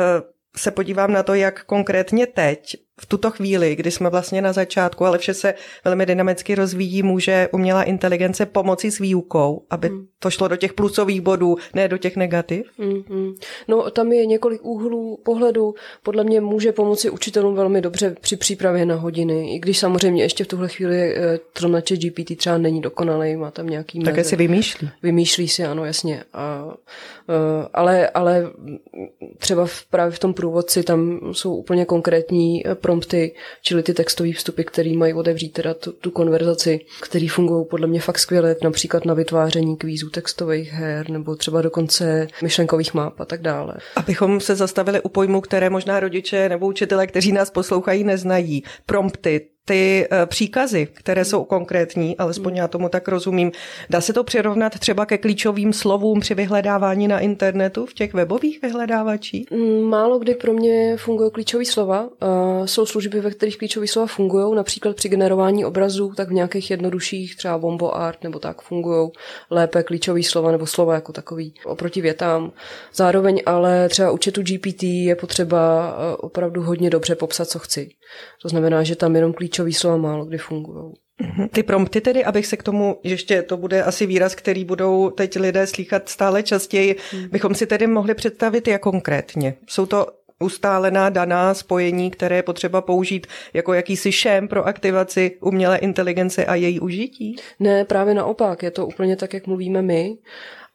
se 0.58 0.72
podívám 0.72 1.12
na 1.12 1.24
to, 1.24 1.34
jak 1.34 1.64
konkrétně 1.64 2.28
teď 2.28 2.76
v 3.00 3.06
tuto 3.06 3.32
chvíli, 3.32 3.76
kdy 3.76 3.92
jsme 3.92 4.10
vlastně 4.10 4.42
na 4.42 4.54
začátku, 4.54 5.06
ale 5.06 5.18
vše 5.18 5.34
se 5.34 5.54
velmi 5.86 6.06
dynamicky 6.06 6.56
rozvíjí, 6.56 7.04
může 7.04 7.50
umělá 7.52 7.84
inteligence 7.84 8.46
pomoci 8.46 8.92
s 8.92 9.00
výukou, 9.00 9.64
aby 9.70 9.88
hmm. 9.88 10.06
to 10.20 10.30
šlo 10.30 10.48
do 10.48 10.56
těch 10.56 10.74
plusových 10.74 11.22
bodů, 11.22 11.58
ne 11.74 11.88
do 11.88 11.98
těch 11.98 12.16
negativ? 12.16 12.66
Hmm, 12.78 13.04
hmm. 13.10 13.34
No 13.68 13.92
tam 13.92 14.12
je 14.12 14.26
několik 14.26 14.66
úhlů 14.66 15.20
pohledu. 15.24 15.74
Podle 16.04 16.24
mě 16.24 16.42
může 16.42 16.72
pomoci 16.72 17.10
učitelům 17.10 17.56
velmi 17.56 17.82
dobře 17.82 18.16
při 18.22 18.38
přípravě 18.38 18.86
na 18.86 18.96
hodiny, 18.96 19.56
i 19.56 19.60
když 19.60 19.80
samozřejmě 19.80 20.24
ještě 20.24 20.44
v 20.44 20.48
tuhle 20.48 20.68
chvíli 20.68 21.16
eh, 21.16 21.40
tronače 21.54 21.98
GPT 21.98 22.38
třeba 22.38 22.58
není 22.58 22.82
dokonalý, 22.82 23.36
má 23.36 23.52
tam 23.52 23.68
nějaký... 23.68 24.00
Také 24.04 24.24
si 24.24 24.36
vymýšlí. 24.36 24.90
Vymýšlí 25.04 25.48
si, 25.48 25.66
ano, 25.66 25.86
jasně. 25.86 26.24
A, 26.34 26.74
eh, 27.30 27.68
ale, 27.74 28.10
ale 28.10 28.52
třeba 29.38 29.66
v, 29.66 29.86
právě 29.86 30.12
v 30.12 30.20
tom 30.20 30.34
průvodci 30.34 30.84
tam 30.84 31.20
jsou 31.32 31.56
úplně 31.56 31.86
konkrétní 31.86 32.68
eh, 32.68 32.76
prompty, 32.90 33.36
čili 33.62 33.84
ty 33.84 33.94
textové 33.94 34.32
vstupy, 34.32 34.64
které 34.64 34.94
mají 34.98 35.14
otevřít 35.14 35.50
teda 35.50 35.74
tu, 35.74 35.92
tu 35.92 36.12
konverzaci, 36.12 36.80
které 37.02 37.28
fungují 37.32 37.66
podle 37.70 37.88
mě 37.88 38.02
fakt 38.02 38.20
skvěle, 38.20 38.56
například 38.64 39.06
na 39.06 39.14
vytváření 39.14 39.78
kvízů 39.78 40.10
textových 40.10 40.72
her 40.72 41.10
nebo 41.10 41.36
třeba 41.36 41.62
dokonce 41.62 42.28
myšlenkových 42.44 42.94
map 42.94 43.20
a 43.20 43.26
tak 43.26 43.42
dále. 43.42 43.74
Abychom 43.96 44.40
se 44.40 44.56
zastavili 44.56 45.02
u 45.02 45.10
pojmu, 45.10 45.42
které 45.42 45.70
možná 45.70 46.00
rodiče 46.00 46.50
nebo 46.50 46.68
učitelé, 46.68 47.08
kteří 47.08 47.32
nás 47.32 47.50
poslouchají, 47.50 48.04
neznají. 48.04 48.64
Prompty, 48.86 49.48
ty 49.70 50.08
eh, 50.12 50.26
příkazy, 50.26 50.88
které 50.94 51.26
jsou 51.26 51.44
konkrétní, 51.44 52.18
alespoň 52.18 52.56
já 52.56 52.68
tomu 52.68 52.90
tak 52.90 53.08
rozumím, 53.08 53.52
dá 53.90 54.02
se 54.02 54.14
to 54.14 54.24
přirovnat 54.24 54.80
třeba 54.80 55.06
ke 55.06 55.18
klíčovým 55.18 55.74
slovům 55.74 56.20
při 56.20 56.34
vyhledávání 56.34 57.08
na 57.08 57.20
internetu 57.20 57.86
v 57.86 57.94
těch 57.94 58.14
webových 58.14 58.62
vyhledávačích? 58.62 59.52
Mm, 59.52 59.82
málo 59.82 60.20
kdy 60.20 60.36
pro 60.36 60.54
mě 60.54 60.98
fungují 60.98 61.32
klíčové 61.32 61.66
slova. 61.66 62.10
Jsou 62.66 62.86
služby, 62.86 63.20
ve 63.20 63.32
kterých 63.32 63.58
klíčové 63.58 63.88
slova 63.88 64.08
fungují, 64.08 64.56
například 64.56 64.96
při 64.96 65.10
generování 65.10 65.66
obrazů, 65.66 66.14
tak 66.18 66.30
v 66.30 66.34
nějakých 66.34 66.72
jednodušších, 66.72 67.36
třeba 67.36 67.58
Bombo 67.58 67.96
Art 67.96 68.24
nebo 68.24 68.40
tak 68.40 68.62
fungují 68.62 69.10
lépe 69.50 69.84
klíčové 69.84 70.24
slova 70.24 70.52
nebo 70.52 70.66
slova 70.66 70.94
jako 70.94 71.14
takový 71.14 71.54
oproti 71.66 72.02
větám. 72.02 72.52
Zároveň 72.94 73.42
ale 73.46 73.90
třeba 73.90 74.12
u 74.12 74.18
chatu 74.26 74.42
GPT 74.42 74.84
je 74.84 75.16
potřeba 75.16 75.94
eh, 75.98 76.16
opravdu 76.16 76.62
hodně 76.62 76.90
dobře 76.90 77.16
popsat, 77.16 77.48
co 77.48 77.60
chci. 77.60 77.90
To 78.42 78.50
znamená, 78.50 78.84
že 78.84 78.96
tam 78.96 79.16
jenom 79.16 79.34
klíčové 79.34 79.74
slova 79.74 79.98
málo 79.98 80.26
kdy 80.26 80.38
fungují. 80.38 80.94
Mhm. 81.22 81.50
Ty 81.50 81.64
prompty 81.64 82.02
tedy, 82.02 82.26
abych 82.26 82.48
se 82.48 82.58
k 82.58 82.64
tomu, 82.64 83.00
ještě 83.04 83.42
to 83.42 83.58
bude 83.58 83.84
asi 83.84 84.06
výraz, 84.06 84.36
který 84.36 84.66
budou 84.66 85.10
teď 85.10 85.40
lidé 85.40 85.68
slýchat 85.68 86.10
stále 86.10 86.44
častěji, 86.44 86.96
hmm. 87.12 87.28
bychom 87.30 87.56
si 87.56 87.68
tedy 87.68 87.88
mohli 87.88 88.14
představit 88.14 88.68
jak 88.68 88.82
konkrétně. 88.82 89.56
Jsou 89.68 89.86
to 89.86 90.08
ustálená 90.40 91.10
daná 91.10 91.54
spojení, 91.54 92.12
které 92.12 92.36
je 92.36 92.44
potřeba 92.44 92.82
použít 92.82 93.28
jako 93.54 93.74
jakýsi 93.74 94.12
šém 94.12 94.48
pro 94.48 94.68
aktivaci 94.68 95.38
umělé 95.42 95.78
inteligence 95.78 96.46
a 96.46 96.56
její 96.56 96.80
užití? 96.80 97.36
Ne, 97.60 97.86
právě 97.86 98.14
naopak. 98.14 98.64
Je 98.64 98.72
to 98.72 98.88
úplně 98.88 99.16
tak, 99.16 99.34
jak 99.34 99.48
mluvíme 99.48 99.82
my. 99.82 100.18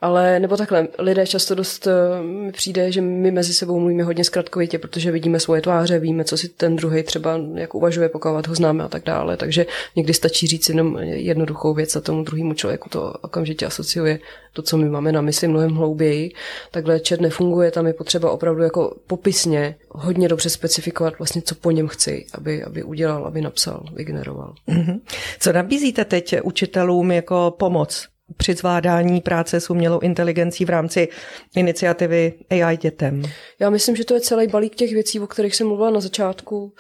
Ale 0.05 0.41
nebo 0.41 0.57
takhle, 0.57 0.89
lidé 0.99 1.27
často 1.27 1.55
dost 1.55 1.87
eh, 1.87 2.23
mi 2.23 2.53
přijde, 2.53 2.93
že 2.93 3.01
my 3.01 3.31
mezi 3.31 3.55
sebou 3.55 3.79
mluvíme 3.79 4.03
hodně 4.03 4.25
zkratkovitě, 4.25 4.79
protože 4.79 5.11
vidíme 5.11 5.41
svoje 5.41 5.61
tváře, 5.63 5.99
víme, 5.99 6.25
co 6.25 6.37
si 6.37 6.49
ten 6.49 6.77
druhý 6.77 7.03
třeba 7.03 7.41
jak 7.55 7.75
uvažuje, 7.75 8.09
pokud 8.09 8.47
ho 8.47 8.55
známe 8.55 8.85
a 8.85 8.89
tak 8.89 9.05
dále. 9.05 9.37
Takže 9.37 9.67
někdy 9.97 10.15
stačí 10.15 10.47
říct 10.47 10.69
jenom 10.69 10.99
jednoduchou 10.99 11.75
věc 11.75 11.97
a 11.97 12.01
tomu 12.01 12.25
druhému 12.25 12.55
člověku 12.55 12.89
to 12.89 13.13
okamžitě 13.21 13.67
asociuje 13.67 14.19
to, 14.53 14.63
co 14.63 14.77
my 14.77 14.89
máme 14.89 15.13
na 15.13 15.21
mysli 15.21 15.49
mnohem 15.49 15.75
hlouběji. 15.75 16.33
Takhle 16.71 17.01
čet 17.01 17.21
nefunguje, 17.21 17.71
tam 17.71 17.87
je 17.87 17.93
potřeba 17.93 18.31
opravdu 18.31 18.63
jako 18.63 18.97
popisně 19.07 19.77
hodně 19.89 20.29
dobře 20.29 20.51
specifikovat 20.51 21.19
vlastně, 21.19 21.43
co 21.43 21.55
po 21.55 21.71
něm 21.71 21.89
chci, 21.89 22.27
aby, 22.35 22.65
aby 22.65 22.83
udělal, 22.83 23.27
aby 23.27 23.41
napsal, 23.41 23.85
vygeneroval. 23.95 24.55
Mm-hmm. 24.69 25.01
Co 25.41 25.53
nabízíte 25.53 26.05
teď 26.05 26.35
učitelům 26.43 27.13
jako 27.13 27.55
pomoc 27.59 28.14
při 28.37 28.55
zvládání 28.55 29.21
práce 29.21 29.61
s 29.61 29.71
umělou 29.71 30.01
inteligencí 30.01 30.65
v 30.65 30.71
rámci 30.71 31.09
iniciativy 31.57 32.33
AI 32.51 32.77
dětem? 32.77 33.23
Já 33.59 33.71
myslím, 33.71 33.97
že 33.97 34.05
to 34.05 34.15
je 34.15 34.21
celý 34.21 34.47
balík 34.47 34.75
těch 34.75 34.93
věcí, 34.93 35.21
o 35.21 35.27
kterých 35.27 35.57
jsem 35.57 35.67
mluvila 35.67 35.91
na 35.91 36.01
začátku. 36.01 36.73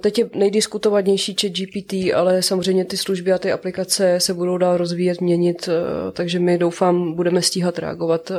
Teď 0.00 0.18
je 0.18 0.30
nejdiskutovanější 0.34 1.36
chat 1.40 1.52
GPT, 1.52 1.92
ale 2.14 2.42
samozřejmě 2.42 2.84
ty 2.84 2.96
služby 2.96 3.32
a 3.32 3.38
ty 3.38 3.52
aplikace 3.52 4.20
se 4.20 4.34
budou 4.34 4.58
dál 4.58 4.76
rozvíjet, 4.76 5.20
měnit, 5.20 5.68
eh, 5.68 6.12
takže 6.12 6.38
my 6.38 6.58
doufám, 6.58 7.12
budeme 7.12 7.42
stíhat 7.42 7.78
reagovat 7.78 8.30
eh, 8.30 8.34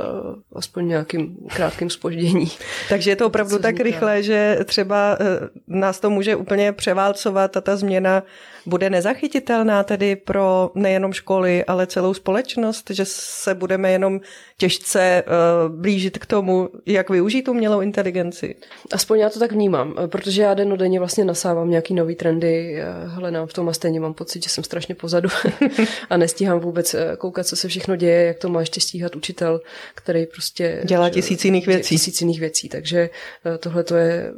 aspoň 0.55 0.87
nějakým 0.87 1.37
krátkým 1.55 1.89
spoždění. 1.89 2.51
Takže 2.89 3.11
je 3.11 3.15
to 3.15 3.27
opravdu 3.27 3.59
tak 3.59 3.79
rychlé, 3.79 4.23
že 4.23 4.59
třeba 4.65 5.17
eh, 5.19 5.49
nás 5.67 5.99
to 5.99 6.09
může 6.09 6.35
úplně 6.35 6.71
převálcovat 6.71 7.57
a 7.57 7.61
ta 7.61 7.75
změna 7.75 8.23
bude 8.65 8.89
nezachytitelná 8.89 9.83
tedy 9.83 10.15
pro 10.15 10.71
nejenom 10.75 11.13
školy, 11.13 11.65
ale 11.65 11.87
celou 11.87 12.13
společnost, 12.13 12.89
že 12.89 13.05
se 13.05 13.55
budeme 13.55 13.91
jenom 13.91 14.19
těžce 14.57 15.23
blížit 15.67 16.17
k 16.17 16.25
tomu, 16.25 16.69
jak 16.85 17.09
využít 17.09 17.47
umělou 17.47 17.81
inteligenci. 17.81 18.55
Aspoň 18.93 19.19
já 19.19 19.29
to 19.29 19.39
tak 19.39 19.51
vnímám, 19.51 19.95
protože 20.07 20.41
já 20.41 20.53
denodenně 20.53 20.99
vlastně 20.99 21.10
nasávám 21.17 21.69
nějaký 21.69 21.93
nový 21.93 22.15
trendy, 22.15 22.81
hledám 23.05 23.47
v 23.47 23.53
tom 23.53 23.69
a 23.69 23.73
stejně 23.73 23.99
mám 23.99 24.13
pocit, 24.13 24.43
že 24.43 24.49
jsem 24.49 24.63
strašně 24.63 24.95
pozadu 24.95 25.29
a 26.09 26.17
nestíhám 26.17 26.59
vůbec 26.59 26.93
eh, 26.93 27.15
koukat, 27.17 27.47
co 27.47 27.55
se 27.55 27.67
všechno 27.67 27.95
děje, 27.95 28.25
jak 28.25 28.37
to 28.37 28.49
má 28.49 28.59
ještě 28.59 28.81
stíhat 28.81 29.15
učitel, 29.15 29.61
který 29.95 30.25
prostě... 30.25 30.81
Dělá 30.85 31.09
tisíc 31.09 31.45
jiných 31.45 31.67
věcí. 31.67 31.89
Tisíc 31.89 32.21
jiných 32.21 32.39
věcí, 32.39 32.69
takže 32.69 33.09
eh, 33.45 33.57
tohle 33.57 33.83
to 33.83 33.95
je 33.95 34.33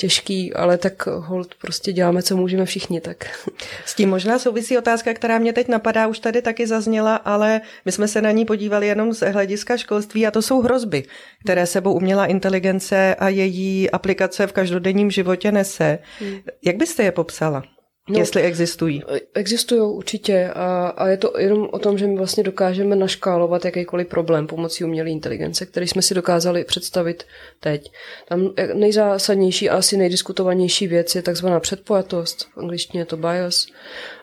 těžký, 0.00 0.54
ale 0.54 0.78
tak 0.78 1.06
hold 1.06 1.54
prostě 1.54 1.92
děláme, 1.92 2.22
co 2.22 2.36
můžeme 2.36 2.64
všichni. 2.64 3.00
Tak. 3.00 3.48
S 3.84 3.94
tím 3.94 4.08
možná 4.08 4.38
souvisí 4.38 4.78
otázka, 4.78 5.14
která 5.14 5.38
mě 5.38 5.52
teď 5.52 5.68
napadá, 5.68 6.06
už 6.06 6.18
tady 6.18 6.42
taky 6.42 6.66
zazněla, 6.66 7.16
ale 7.16 7.60
my 7.84 7.92
jsme 7.92 8.08
se 8.08 8.22
na 8.22 8.30
ní 8.30 8.44
podívali 8.44 8.86
jenom 8.86 9.12
z 9.12 9.32
hlediska 9.32 9.76
školství 9.76 10.26
a 10.26 10.30
to 10.30 10.42
jsou 10.42 10.60
hrozby, 10.60 11.04
které 11.44 11.66
sebou 11.66 11.92
umělá 11.92 12.26
inteligence 12.26 13.14
a 13.14 13.28
její 13.28 13.90
aplikace 13.90 14.46
v 14.46 14.52
každodenním 14.52 15.10
životě 15.10 15.52
nese. 15.52 15.98
Hmm. 16.20 16.38
Jak 16.64 16.76
byste 16.76 17.02
je 17.02 17.12
popsala? 17.12 17.62
No, 18.08 18.18
jestli 18.18 18.42
existují. 18.42 19.02
Existují 19.34 19.80
určitě 19.80 20.50
a, 20.54 20.86
a 20.86 21.08
je 21.08 21.16
to 21.16 21.32
jenom 21.38 21.68
o 21.72 21.78
tom, 21.78 21.98
že 21.98 22.06
my 22.06 22.16
vlastně 22.16 22.42
dokážeme 22.42 22.96
naškálovat 22.96 23.64
jakýkoliv 23.64 24.08
problém 24.08 24.46
pomocí 24.46 24.84
umělé 24.84 25.10
inteligence, 25.10 25.66
který 25.66 25.88
jsme 25.88 26.02
si 26.02 26.14
dokázali 26.14 26.64
představit 26.64 27.24
teď. 27.60 27.92
Tam 28.28 28.50
nejzásadnější 28.74 29.70
a 29.70 29.76
asi 29.76 29.96
nejdiskutovanější 29.96 30.86
věc 30.86 31.14
je 31.14 31.22
takzvaná 31.22 31.60
předpojatost, 31.60 32.48
v 32.54 32.58
angličtině 32.58 33.00
je 33.00 33.06
to 33.06 33.16
bias, 33.16 33.66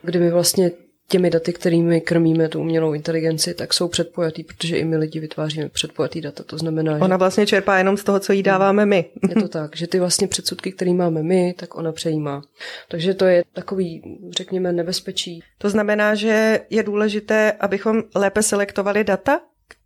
kdy 0.02 0.20
my 0.20 0.32
vlastně 0.32 0.72
těmi 1.08 1.30
daty, 1.30 1.54
kterými 1.54 2.02
krmíme 2.02 2.50
tu 2.50 2.60
umělou 2.60 2.94
inteligenci, 2.94 3.54
tak 3.54 3.74
jsou 3.74 3.88
předpojatý, 3.88 4.44
protože 4.44 4.78
i 4.78 4.86
my 4.86 4.98
lidi 4.98 5.20
vytváříme 5.20 5.70
předpojatý 5.70 6.22
data. 6.22 6.44
To 6.44 6.58
znamená, 6.58 6.98
ona 7.02 7.18
vlastně 7.18 7.46
čerpá 7.46 7.78
jenom 7.78 7.98
z 7.98 8.04
toho, 8.04 8.20
co 8.20 8.34
jí 8.34 8.44
dáváme 8.44 8.86
my. 8.86 9.06
Je 9.30 9.36
to 9.36 9.48
tak, 9.48 9.76
že 9.76 9.88
ty 9.88 10.00
vlastně 10.00 10.28
předsudky, 10.28 10.72
které 10.72 10.94
máme 10.94 11.24
my, 11.24 11.54
tak 11.58 11.76
ona 11.76 11.92
přejímá. 11.92 12.42
Takže 12.88 13.14
to 13.14 13.26
je 13.26 13.44
takový, 13.54 14.02
řekněme, 14.38 14.74
nebezpečí. 14.74 15.44
To 15.58 15.70
znamená, 15.70 16.16
že 16.16 16.60
je 16.70 16.84
důležité, 16.84 17.52
abychom 17.52 18.04
lépe 18.16 18.44
selektovali 18.44 19.04
data, 19.04 19.42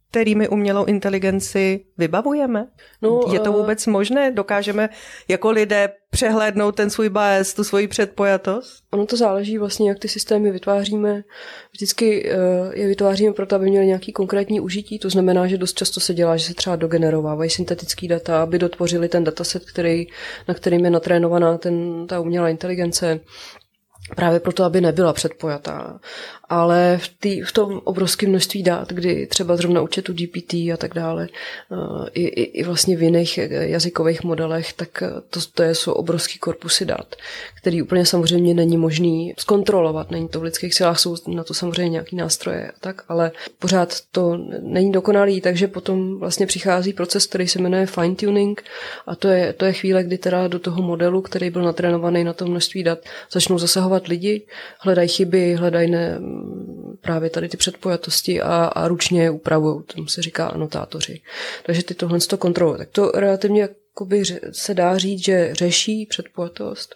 kterými 0.09 0.47
umělou 0.47 0.85
inteligenci 0.85 1.85
vybavujeme? 1.97 2.67
No, 3.01 3.21
je 3.31 3.39
to 3.39 3.53
eh, 3.53 3.57
vůbec 3.57 3.87
možné? 3.87 4.31
Dokážeme 4.31 4.89
jako 5.27 5.51
lidé 5.51 5.89
přehlédnout 6.09 6.75
ten 6.75 6.89
svůj 6.89 7.09
bias, 7.09 7.53
tu 7.53 7.63
svoji 7.63 7.87
předpojatost? 7.87 8.83
Ono 8.91 9.05
to 9.05 9.17
záleží 9.17 9.57
vlastně, 9.57 9.89
jak 9.89 9.99
ty 9.99 10.07
systémy 10.07 10.51
vytváříme. 10.51 11.23
Vždycky 11.71 12.29
eh, 12.29 12.79
je 12.79 12.87
vytváříme 12.87 13.33
proto, 13.33 13.55
aby 13.55 13.69
měly 13.69 13.85
nějaký 13.85 14.11
konkrétní 14.11 14.59
užití. 14.59 14.99
To 14.99 15.09
znamená, 15.09 15.47
že 15.47 15.57
dost 15.57 15.77
často 15.77 15.99
se 15.99 16.13
dělá, 16.13 16.37
že 16.37 16.45
se 16.45 16.53
třeba 16.53 16.75
dogenerovávají 16.75 17.49
syntetický 17.49 18.07
data, 18.07 18.43
aby 18.43 18.59
dotvořili 18.59 19.09
ten 19.09 19.23
dataset, 19.23 19.65
který, 19.65 20.07
na 20.47 20.53
kterým 20.53 20.85
je 20.85 20.91
natrénovaná 20.91 21.57
ten, 21.57 22.07
ta 22.07 22.19
umělá 22.19 22.49
inteligence 22.49 23.19
právě 24.15 24.39
proto, 24.39 24.63
aby 24.63 24.81
nebyla 24.81 25.13
předpojatá 25.13 25.99
ale 26.49 26.97
v, 26.97 27.07
tý, 27.19 27.41
v 27.41 27.51
tom 27.51 27.81
obrovském 27.83 28.29
množství 28.29 28.63
dát, 28.63 28.93
kdy 28.93 29.27
třeba 29.27 29.55
zrovna 29.55 29.81
u 29.81 29.87
chatu 29.95 30.13
GPT 30.13 30.53
a 30.53 30.77
tak 30.77 30.93
dále, 30.93 31.27
eh, 31.71 32.09
i, 32.13 32.23
i, 32.23 32.43
i 32.43 32.63
vlastně 32.63 32.97
v 32.97 33.03
jiných 33.03 33.37
jazykových 33.47 34.23
modelech, 34.23 34.73
tak 34.73 35.03
eh, 35.03 35.09
to, 35.29 35.39
to 35.53 35.63
jsou 35.63 35.91
obrovský 35.91 36.39
korpusy 36.39 36.85
dat, 36.85 37.15
který 37.61 37.81
úplně 37.81 38.05
samozřejmě 38.05 38.53
není 38.53 38.77
možný 38.77 39.33
zkontrolovat. 39.37 40.11
Není 40.11 40.27
to 40.27 40.39
v 40.39 40.43
lidských 40.43 40.73
silách, 40.73 40.99
jsou 40.99 41.15
na 41.27 41.43
to 41.43 41.53
samozřejmě 41.53 41.89
nějaký 41.89 42.15
nástroje 42.15 42.71
a 42.71 42.73
tak, 42.79 43.01
ale 43.07 43.31
pořád 43.59 43.93
to 44.11 44.37
není 44.61 44.91
dokonalý, 44.91 45.41
takže 45.41 45.67
potom 45.67 46.19
vlastně 46.19 46.45
přichází 46.45 46.93
proces, 46.93 47.25
který 47.25 47.47
se 47.47 47.61
jmenuje 47.61 47.85
fine 47.85 48.15
tuning 48.15 48.63
a 49.07 49.15
to 49.15 49.27
je, 49.27 49.53
to 49.53 49.65
je 49.65 49.73
chvíle, 49.73 50.03
kdy 50.03 50.17
teda 50.17 50.47
do 50.47 50.59
toho 50.59 50.81
modelu, 50.81 51.21
který 51.21 51.49
byl 51.49 51.61
natrénovaný 51.61 52.23
na 52.23 52.33
to 52.33 52.45
množství 52.45 52.83
dat, 52.83 52.99
začnou 53.31 53.59
zasahovat 53.59 53.98
lidi, 54.07 54.47
hledají 54.79 55.07
chyby, 55.07 55.53
hledají 55.53 55.91
ne, 55.91 56.19
právě 57.01 57.29
tady 57.29 57.49
ty 57.49 57.57
předpojatosti 57.57 58.41
a, 58.41 58.65
a 58.65 58.87
ručně 58.87 59.23
je 59.23 59.29
upravují, 59.29 59.83
tomu 59.95 60.07
se 60.07 60.21
říká 60.21 60.47
anotátoři. 60.47 61.21
Takže 61.65 61.83
ty 61.83 61.93
tohle 61.93 62.19
to 62.19 62.37
kontrolují. 62.37 62.77
Tak 62.77 62.89
to 62.89 63.11
relativně 63.11 63.61
jakoby 63.61 64.23
se 64.51 64.73
dá 64.73 64.97
říct, 64.97 65.23
že 65.25 65.49
řeší 65.53 66.05
předpojatost. 66.05 66.95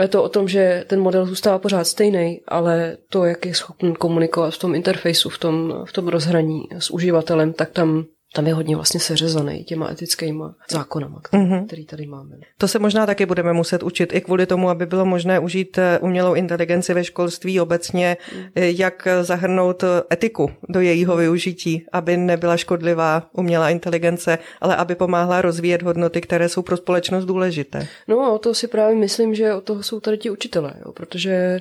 Je 0.00 0.08
to 0.08 0.22
o 0.22 0.28
tom, 0.28 0.48
že 0.48 0.84
ten 0.86 1.00
model 1.00 1.26
zůstává 1.26 1.58
pořád 1.58 1.84
stejný, 1.84 2.40
ale 2.48 2.96
to, 3.08 3.24
jak 3.24 3.46
je 3.46 3.54
schopný 3.54 3.94
komunikovat 3.96 4.54
v 4.54 4.58
tom 4.58 4.74
interfejsu, 4.74 5.28
v 5.28 5.38
tom, 5.38 5.84
v 5.84 5.92
tom 5.92 6.08
rozhraní 6.08 6.62
s 6.78 6.90
uživatelem, 6.90 7.52
tak 7.52 7.70
tam 7.70 8.04
tam 8.34 8.46
je 8.46 8.54
hodně 8.54 8.76
vlastně 8.76 9.00
seřezaný 9.00 9.64
těma 9.64 9.90
etickýma 9.90 10.54
zákonama, 10.70 11.20
který, 11.22 11.42
mm-hmm. 11.42 11.66
který 11.66 11.86
tady 11.86 12.06
máme. 12.06 12.36
To 12.58 12.68
se 12.68 12.78
možná 12.78 13.06
taky 13.06 13.26
budeme 13.26 13.52
muset 13.52 13.82
učit 13.82 14.12
i 14.12 14.20
kvůli 14.20 14.46
tomu, 14.46 14.70
aby 14.70 14.86
bylo 14.86 15.04
možné 15.04 15.38
užít 15.38 15.78
eh, 15.78 15.98
umělou 15.98 16.34
inteligenci 16.34 16.94
ve 16.94 17.04
školství 17.04 17.60
obecně, 17.60 18.16
mm. 18.34 18.48
jak 18.54 19.08
zahrnout 19.22 19.84
etiku 20.12 20.50
do 20.68 20.80
jejího 20.80 21.16
využití, 21.16 21.86
aby 21.92 22.16
nebyla 22.16 22.56
škodlivá 22.56 23.26
umělá 23.32 23.70
inteligence, 23.70 24.38
ale 24.60 24.76
aby 24.76 24.94
pomáhla 24.94 25.42
rozvíjet 25.42 25.82
hodnoty, 25.82 26.20
které 26.20 26.48
jsou 26.48 26.62
pro 26.62 26.76
společnost 26.76 27.24
důležité. 27.24 27.86
No 28.08 28.20
a 28.20 28.32
o 28.32 28.38
to 28.38 28.54
si 28.54 28.68
právě 28.68 28.96
myslím, 28.96 29.34
že 29.34 29.54
o 29.54 29.60
toho 29.60 29.82
jsou 29.82 30.00
tady 30.00 30.18
ti 30.18 30.30
učitelé, 30.30 30.74
jo, 30.84 30.92
protože 30.92 31.60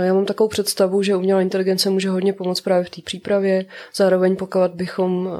já 0.00 0.14
mám 0.14 0.24
takovou 0.24 0.48
představu, 0.48 1.02
že 1.02 1.16
umělá 1.16 1.40
inteligence 1.40 1.90
může 1.90 2.10
hodně 2.10 2.32
pomoct 2.32 2.60
právě 2.60 2.84
v 2.84 2.90
té 2.90 3.02
přípravě, 3.02 3.64
zároveň 3.94 4.36
pokud 4.36 4.70
bychom 4.74 5.26
uh, 5.26 5.34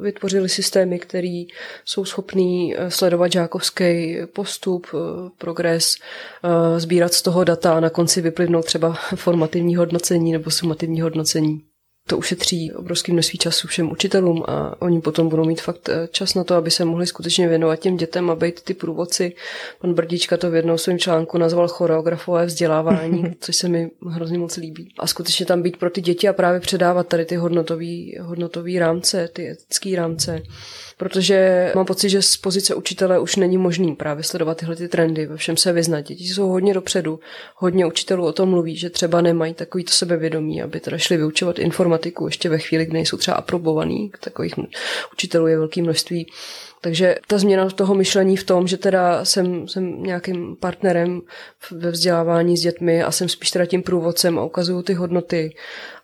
vytvořili 0.00 0.48
systémy, 0.48 0.98
které 0.98 1.44
jsou 1.84 2.04
schopný 2.04 2.74
eh, 2.76 2.90
sledovat 2.90 3.32
žákovský 3.32 4.18
postup, 4.32 4.86
eh, 4.94 5.30
progres, 5.38 5.94
eh, 6.44 6.80
sbírat 6.80 7.12
z 7.12 7.22
toho 7.22 7.44
data 7.44 7.74
a 7.74 7.80
na 7.80 7.90
konci 7.90 8.20
vyplivnout 8.20 8.64
třeba 8.64 8.92
formativní 9.14 9.76
hodnocení 9.76 10.32
nebo 10.32 10.50
sumativní 10.50 11.00
hodnocení 11.00 11.69
to 12.10 12.18
ušetří 12.18 12.72
obrovský 12.72 13.12
množství 13.12 13.38
času 13.38 13.68
všem 13.68 13.92
učitelům 13.92 14.44
a 14.48 14.82
oni 14.82 15.00
potom 15.00 15.28
budou 15.28 15.44
mít 15.44 15.60
fakt 15.60 15.88
eh, 15.88 16.08
čas 16.10 16.34
na 16.34 16.44
to, 16.44 16.54
aby 16.54 16.70
se 16.70 16.84
mohli 16.84 17.06
skutečně 17.06 17.48
věnovat 17.48 17.76
těm 17.76 17.96
dětem 17.96 18.30
a 18.30 18.34
být 18.34 18.60
ty 18.60 18.74
průvodci. 18.74 19.32
Pan 19.80 19.94
Brdička 19.94 20.36
to 20.36 20.50
v 20.50 20.54
jednom 20.54 20.78
svém 20.78 20.98
článku 20.98 21.38
nazval 21.38 21.68
choreografové 21.68 22.46
vzdělávání, 22.46 23.34
což 23.40 23.56
se 23.56 23.68
mi 23.68 23.90
hrozně 24.08 24.38
moc 24.38 24.56
líbí. 24.56 24.88
A 24.98 25.06
skutečně 25.06 25.46
tam 25.46 25.62
být 25.62 25.76
pro 25.76 25.90
ty 25.90 26.00
děti 26.00 26.28
a 26.28 26.32
právě 26.32 26.60
předávat 26.60 27.08
tady 27.08 27.24
ty 27.24 27.36
hodnotový, 27.36 28.16
hodnotový 28.20 28.78
rámce, 28.78 29.28
ty 29.32 29.50
etické 29.50 29.96
rámce 29.96 30.42
protože 31.00 31.72
mám 31.74 31.86
pocit, 31.86 32.08
že 32.08 32.22
z 32.22 32.36
pozice 32.36 32.74
učitele 32.74 33.18
už 33.18 33.36
není 33.36 33.58
možný 33.58 33.96
právě 33.96 34.24
sledovat 34.24 34.56
tyhle 34.58 34.76
ty 34.76 34.88
trendy, 34.88 35.26
ve 35.26 35.36
všem 35.36 35.56
se 35.56 35.72
vyznat. 35.72 36.00
Děti 36.00 36.24
jsou 36.24 36.48
hodně 36.48 36.74
dopředu, 36.74 37.20
hodně 37.56 37.86
učitelů 37.86 38.26
o 38.26 38.32
tom 38.32 38.48
mluví, 38.48 38.76
že 38.76 38.90
třeba 38.90 39.20
nemají 39.20 39.54
takový 39.54 39.84
to 39.84 39.92
sebevědomí, 39.92 40.62
aby 40.62 40.80
teda 40.80 40.98
šli 40.98 41.16
vyučovat 41.16 41.58
informatiku 41.58 42.26
ještě 42.26 42.48
ve 42.48 42.58
chvíli, 42.58 42.84
kdy 42.84 42.92
nejsou 42.92 43.16
třeba 43.16 43.36
aprobovaný. 43.36 44.12
Takových 44.20 44.54
učitelů 45.12 45.46
je 45.46 45.58
velké 45.58 45.82
množství. 45.82 46.26
Takže 46.82 47.14
ta 47.26 47.38
změna 47.38 47.70
toho 47.70 47.94
myšlení 47.94 48.36
v 48.36 48.44
tom, 48.44 48.66
že 48.66 48.76
teda 48.76 49.24
jsem, 49.24 49.68
jsem 49.68 50.02
nějakým 50.02 50.56
partnerem 50.56 51.20
ve 51.70 51.90
vzdělávání 51.90 52.56
s 52.56 52.60
dětmi 52.60 53.02
a 53.02 53.10
jsem 53.10 53.28
spíš 53.28 53.50
teda 53.50 53.66
tím 53.66 53.82
průvodcem 53.82 54.38
a 54.38 54.44
ukazuju 54.44 54.82
ty 54.82 54.94
hodnoty 54.94 55.54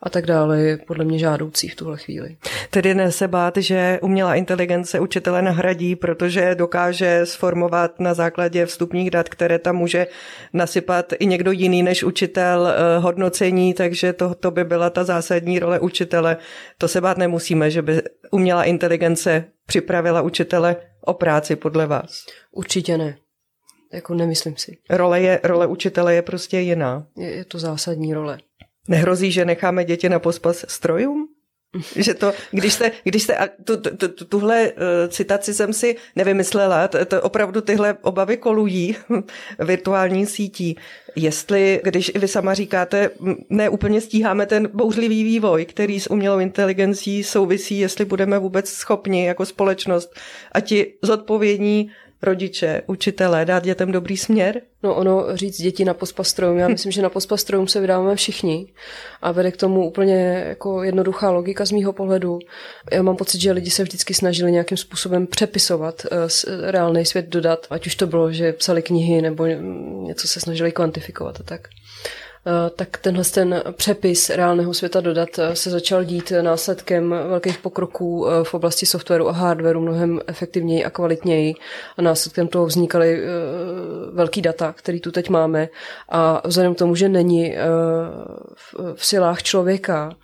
a 0.03 0.11
tak 0.11 0.27
dále, 0.27 0.61
je 0.61 0.77
podle 0.77 1.05
mě 1.05 1.19
žádoucí 1.19 1.69
v 1.69 1.75
tuhle 1.75 1.97
chvíli. 1.97 2.37
Tedy 2.71 2.95
ne 2.95 3.13
se 3.13 3.29
bát, 3.29 3.57
že 3.57 3.99
umělá 4.03 4.35
inteligence 4.35 5.01
učitele 5.01 5.43
nahradí, 5.43 5.97
protože 5.97 6.55
dokáže 6.55 7.21
sformovat 7.25 8.01
na 8.01 8.15
základě 8.15 8.67
vstupních 8.67 9.11
dat, 9.11 9.29
které 9.29 9.59
tam 9.59 9.77
může 9.77 10.07
nasypat 10.53 11.13
i 11.19 11.27
někdo 11.27 11.53
jiný 11.53 11.83
než 11.83 12.05
učitel 12.05 12.67
eh, 12.69 12.99
hodnocení, 12.99 13.75
takže 13.75 14.13
to, 14.13 14.35
to 14.35 14.51
by 14.51 14.65
byla 14.65 14.91
ta 14.91 15.05
zásadní 15.05 15.59
role 15.59 15.81
učitele. 15.81 16.37
To 16.79 16.89
se 16.89 17.01
bát 17.01 17.19
nemusíme, 17.19 17.71
že 17.71 17.83
by 17.83 18.03
umělá 18.31 18.65
inteligence 18.65 19.45
připravila 19.67 20.23
učitele 20.23 20.77
o 21.01 21.15
práci 21.15 21.57
podle 21.57 21.87
vás? 21.87 22.27
Určitě 22.53 22.99
ne. 22.99 23.19
Jako 23.93 24.15
nemyslím 24.15 24.57
si. 24.57 24.79
Role, 24.91 25.21
je, 25.21 25.41
role 25.45 25.67
učitele 25.67 26.15
je 26.15 26.23
prostě 26.23 26.59
jiná. 26.59 27.07
Je, 27.17 27.31
je 27.31 27.45
to 27.45 27.59
zásadní 27.59 28.15
role. 28.15 28.39
Nehrozí, 28.89 29.33
že 29.33 29.45
necháme 29.45 29.85
děti 29.85 30.09
na 30.09 30.19
pospas 30.19 30.65
strojům? 30.69 31.29
že 31.97 32.15
to, 32.15 32.33
když 32.51 32.73
se, 32.73 32.91
když 33.05 33.23
se, 33.23 33.37
a 33.37 33.49
tu, 33.65 33.77
tu, 33.77 34.09
tu, 34.09 34.25
tuhle 34.25 34.73
uh, 34.73 34.79
citaci 35.09 35.55
jsem 35.55 35.73
si 35.73 35.97
nevymyslela, 36.17 36.89
to, 36.89 37.05
to 37.05 37.23
opravdu 37.23 37.61
tyhle 37.61 37.97
obavy 38.03 38.37
kolují 38.37 38.97
virtuální 39.59 40.27
sítí. 40.27 40.77
Jestli, 41.17 41.81
když 41.85 42.13
vy 42.15 42.29
sama 42.29 42.55
říkáte, 42.55 43.11
ne 43.51 43.69
úplně 43.69 44.01
stíháme 44.01 44.47
ten 44.47 44.69
bouřlivý 44.73 45.25
vývoj, 45.25 45.65
který 45.65 46.01
s 46.01 46.11
umělou 46.11 46.39
inteligencí 46.39 47.25
souvisí, 47.25 47.79
jestli 47.79 48.05
budeme 48.05 48.39
vůbec 48.39 48.69
schopni 48.69 49.27
jako 49.27 49.47
společnost 49.47 50.15
a 50.53 50.61
ti 50.61 50.95
zodpovědní 51.03 51.91
rodiče, 52.27 52.83
učitelé 52.87 53.45
dát 53.45 53.65
dětem 53.65 53.93
dobrý 53.93 54.17
směr? 54.17 54.61
No 54.83 54.95
ono 54.95 55.37
říct 55.37 55.57
děti 55.57 55.85
na 55.85 55.95
pospastrojům. 55.95 56.59
Já 56.59 56.69
myslím, 56.69 56.93
že 56.93 57.03
na 57.03 57.11
pospastrojům 57.11 57.69
se 57.69 57.81
vydáváme 57.81 58.17
všichni 58.17 58.73
a 59.23 59.33
vede 59.33 59.51
k 59.53 59.57
tomu 59.57 59.87
úplně 59.87 60.45
jako 60.49 60.83
jednoduchá 60.83 61.31
logika 61.31 61.65
z 61.67 61.73
mýho 61.73 61.93
pohledu. 61.93 62.39
Já 62.93 63.03
mám 63.03 63.17
pocit, 63.17 63.41
že 63.41 63.53
lidi 63.53 63.71
se 63.71 63.83
vždycky 63.83 64.15
snažili 64.15 64.53
nějakým 64.53 64.77
způsobem 64.77 65.27
přepisovat 65.27 66.07
uh, 66.13 66.19
reálný 66.71 67.05
svět 67.05 67.29
dodat, 67.29 67.67
ať 67.71 67.87
už 67.87 67.95
to 67.95 68.07
bylo, 68.07 68.33
že 68.33 68.53
psali 68.53 68.83
knihy 68.83 69.23
nebo 69.23 69.47
něco 70.07 70.29
se 70.29 70.41
snažili 70.41 70.73
kvantifikovat 70.73 71.41
a 71.41 71.43
tak. 71.43 71.69
Eh, 72.49 72.71
tak 72.71 72.99
tenhle 72.99 73.25
ten 73.25 73.63
přepis 73.73 74.31
reálného 74.31 74.75
světa 74.75 75.01
dodat 75.01 75.29
eh, 75.39 75.57
se 75.57 75.71
začal 75.71 76.05
dít 76.05 76.33
následkem 76.43 77.11
velkých 77.11 77.59
pokroků 77.59 78.27
eh, 78.29 78.45
v 78.45 78.55
oblasti 78.55 78.87
softwaru 78.87 79.29
a 79.29 79.33
hardwaru 79.33 79.81
mnohem 79.81 80.21
efektivněji 80.27 80.85
a 80.85 80.91
kvalitněji. 80.91 81.55
A 81.97 82.03
následkem 82.03 82.49
toho 82.49 82.67
vznikaly 82.67 83.23
velký 84.13 84.43
data, 84.43 84.75
který 84.79 85.01
tu 85.01 85.11
teď 85.11 85.29
máme. 85.29 85.69
A 86.09 86.43
vzhledem 86.49 86.75
k 86.75 86.79
tomu, 86.79 86.95
že 86.95 87.09
není 87.09 87.55
v 88.95 89.07
silách 89.07 89.43
člověka, 89.43 90.17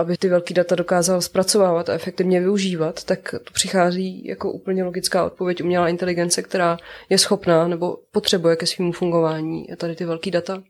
aby 0.00 0.16
ty 0.16 0.28
velké 0.28 0.54
data 0.54 0.74
dokázal 0.74 1.22
zpracovávat 1.22 1.88
a 1.88 1.92
efektivně 1.92 2.40
využívat, 2.40 3.04
tak 3.04 3.30
to 3.30 3.52
přichází 3.52 4.26
jako 4.26 4.52
úplně 4.52 4.84
logická 4.84 5.24
odpověď 5.24 5.62
umělá 5.62 5.88
inteligence, 5.88 6.42
která 6.42 6.76
je 7.08 7.18
schopná 7.18 7.68
nebo 7.68 7.98
potřebuje 8.12 8.56
ke 8.56 8.66
svému 8.66 8.92
fungování 8.92 9.66
tady 9.76 9.96
ty 9.96 10.04
velké 10.04 10.30
data. 10.30 10.62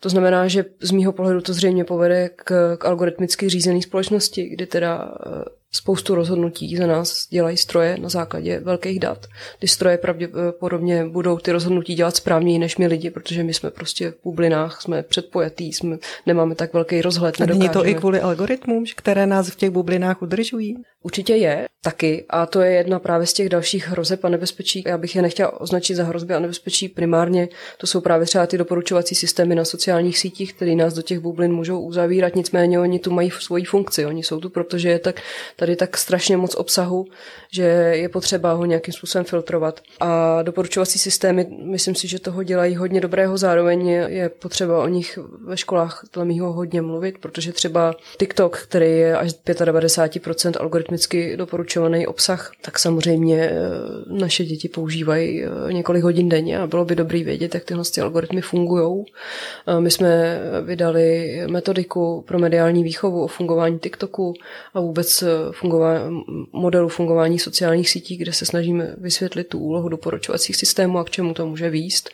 To 0.00 0.08
znamená, 0.08 0.48
že 0.48 0.64
z 0.80 0.90
mýho 0.90 1.12
pohledu 1.12 1.40
to 1.40 1.52
zřejmě 1.52 1.84
povede 1.84 2.30
k, 2.36 2.76
k 2.76 2.84
algoritmicky 2.84 3.48
řízené 3.48 3.82
společnosti, 3.82 4.48
kdy 4.48 4.66
teda 4.66 5.14
eh, 5.26 5.57
Spoustu 5.72 6.14
rozhodnutí 6.14 6.76
za 6.76 6.86
nás 6.86 7.28
dělají 7.30 7.56
stroje 7.56 7.96
na 8.00 8.08
základě 8.08 8.60
velkých 8.60 9.00
dat. 9.00 9.26
Ty 9.58 9.68
stroje 9.68 9.98
pravděpodobně 9.98 11.04
budou 11.04 11.38
ty 11.38 11.52
rozhodnutí 11.52 11.94
dělat 11.94 12.16
správněji 12.16 12.58
než 12.58 12.76
my 12.76 12.86
lidi, 12.86 13.10
protože 13.10 13.42
my 13.42 13.54
jsme 13.54 13.70
prostě 13.70 14.10
v 14.10 14.14
bublinách, 14.24 14.82
jsme 14.82 15.02
předpojatý, 15.02 15.72
jsme, 15.72 15.98
nemáme 16.26 16.54
tak 16.54 16.72
velký 16.72 17.02
rozhled. 17.02 17.40
A 17.40 17.46
není 17.46 17.68
to 17.68 17.86
i 17.86 17.94
kvůli 17.94 18.20
algoritmům, 18.20 18.84
které 18.96 19.26
nás 19.26 19.48
v 19.50 19.56
těch 19.56 19.70
bublinách 19.70 20.22
udržují? 20.22 20.76
Určitě 21.02 21.34
je, 21.34 21.68
taky. 21.82 22.24
A 22.30 22.46
to 22.46 22.60
je 22.60 22.72
jedna 22.72 22.98
právě 22.98 23.26
z 23.26 23.32
těch 23.32 23.48
dalších 23.48 23.88
hrozeb 23.88 24.24
a 24.24 24.28
nebezpečí. 24.28 24.84
Já 24.86 24.98
bych 24.98 25.16
je 25.16 25.22
nechtěla 25.22 25.60
označit 25.60 25.94
za 25.94 26.04
hrozby 26.04 26.34
a 26.34 26.38
nebezpečí 26.38 26.88
primárně. 26.88 27.48
To 27.78 27.86
jsou 27.86 28.00
právě 28.00 28.26
třeba 28.26 28.46
ty 28.46 28.58
doporučovací 28.58 29.14
systémy 29.14 29.54
na 29.54 29.64
sociálních 29.64 30.18
sítích, 30.18 30.54
které 30.54 30.74
nás 30.74 30.94
do 30.94 31.02
těch 31.02 31.18
bublin 31.18 31.52
můžou 31.52 31.80
uzavírat. 31.80 32.36
Nicméně 32.36 32.80
oni 32.80 32.98
tu 32.98 33.10
mají 33.10 33.30
svoji 33.30 33.64
funkci. 33.64 34.06
Oni 34.06 34.22
jsou 34.22 34.40
tu, 34.40 34.50
protože 34.50 34.88
je 34.88 34.98
tak, 34.98 35.20
tady 35.58 35.76
tak 35.76 35.96
strašně 35.96 36.36
moc 36.36 36.54
obsahu, 36.54 37.06
že 37.52 37.62
je 37.92 38.08
potřeba 38.08 38.52
ho 38.52 38.64
nějakým 38.64 38.94
způsobem 38.94 39.24
filtrovat. 39.24 39.80
A 40.00 40.42
doporučovací 40.42 40.98
systémy, 40.98 41.46
myslím 41.64 41.94
si, 41.94 42.08
že 42.08 42.18
toho 42.18 42.42
dělají 42.42 42.76
hodně 42.76 43.00
dobrého. 43.00 43.38
Zároveň 43.38 43.88
je, 43.88 44.28
potřeba 44.28 44.82
o 44.82 44.88
nich 44.88 45.18
ve 45.44 45.56
školách 45.56 46.04
dle 46.12 46.24
mýho 46.24 46.52
hodně 46.52 46.82
mluvit, 46.82 47.18
protože 47.18 47.52
třeba 47.52 47.94
TikTok, 48.18 48.58
který 48.58 48.90
je 48.90 49.16
až 49.16 49.32
95% 49.32 50.52
algoritmicky 50.60 51.36
doporučovaný 51.36 52.06
obsah, 52.06 52.52
tak 52.62 52.78
samozřejmě 52.78 53.42
eh, 53.42 53.58
naše 54.06 54.44
děti 54.44 54.68
používají 54.68 55.44
eh, 55.44 55.72
několik 55.72 56.02
hodin 56.02 56.28
denně 56.28 56.58
a 56.58 56.66
bylo 56.66 56.84
by 56.84 56.96
dobrý 56.96 57.24
vědět, 57.24 57.54
jak 57.54 57.64
tyhle 57.64 57.84
algoritmy 58.02 58.40
fungují. 58.40 59.04
My 59.78 59.90
jsme 59.90 60.40
vydali 60.62 61.40
metodiku 61.50 62.24
pro 62.26 62.38
mediální 62.38 62.84
výchovu 62.84 63.24
o 63.24 63.26
fungování 63.26 63.78
TikToku 63.78 64.34
a 64.74 64.80
vůbec 64.80 65.24
fungování, 65.52 66.20
modelu 66.52 66.88
fungování 66.88 67.38
sociálních 67.38 67.90
sítí, 67.90 68.16
kde 68.16 68.32
se 68.32 68.46
snažíme 68.46 68.94
vysvětlit 68.98 69.44
tu 69.44 69.58
úlohu 69.58 69.88
doporučovacích 69.88 70.56
systémů 70.56 70.98
a 70.98 71.04
k 71.04 71.10
čemu 71.10 71.34
to 71.34 71.46
může 71.46 71.70
výst. 71.70 72.10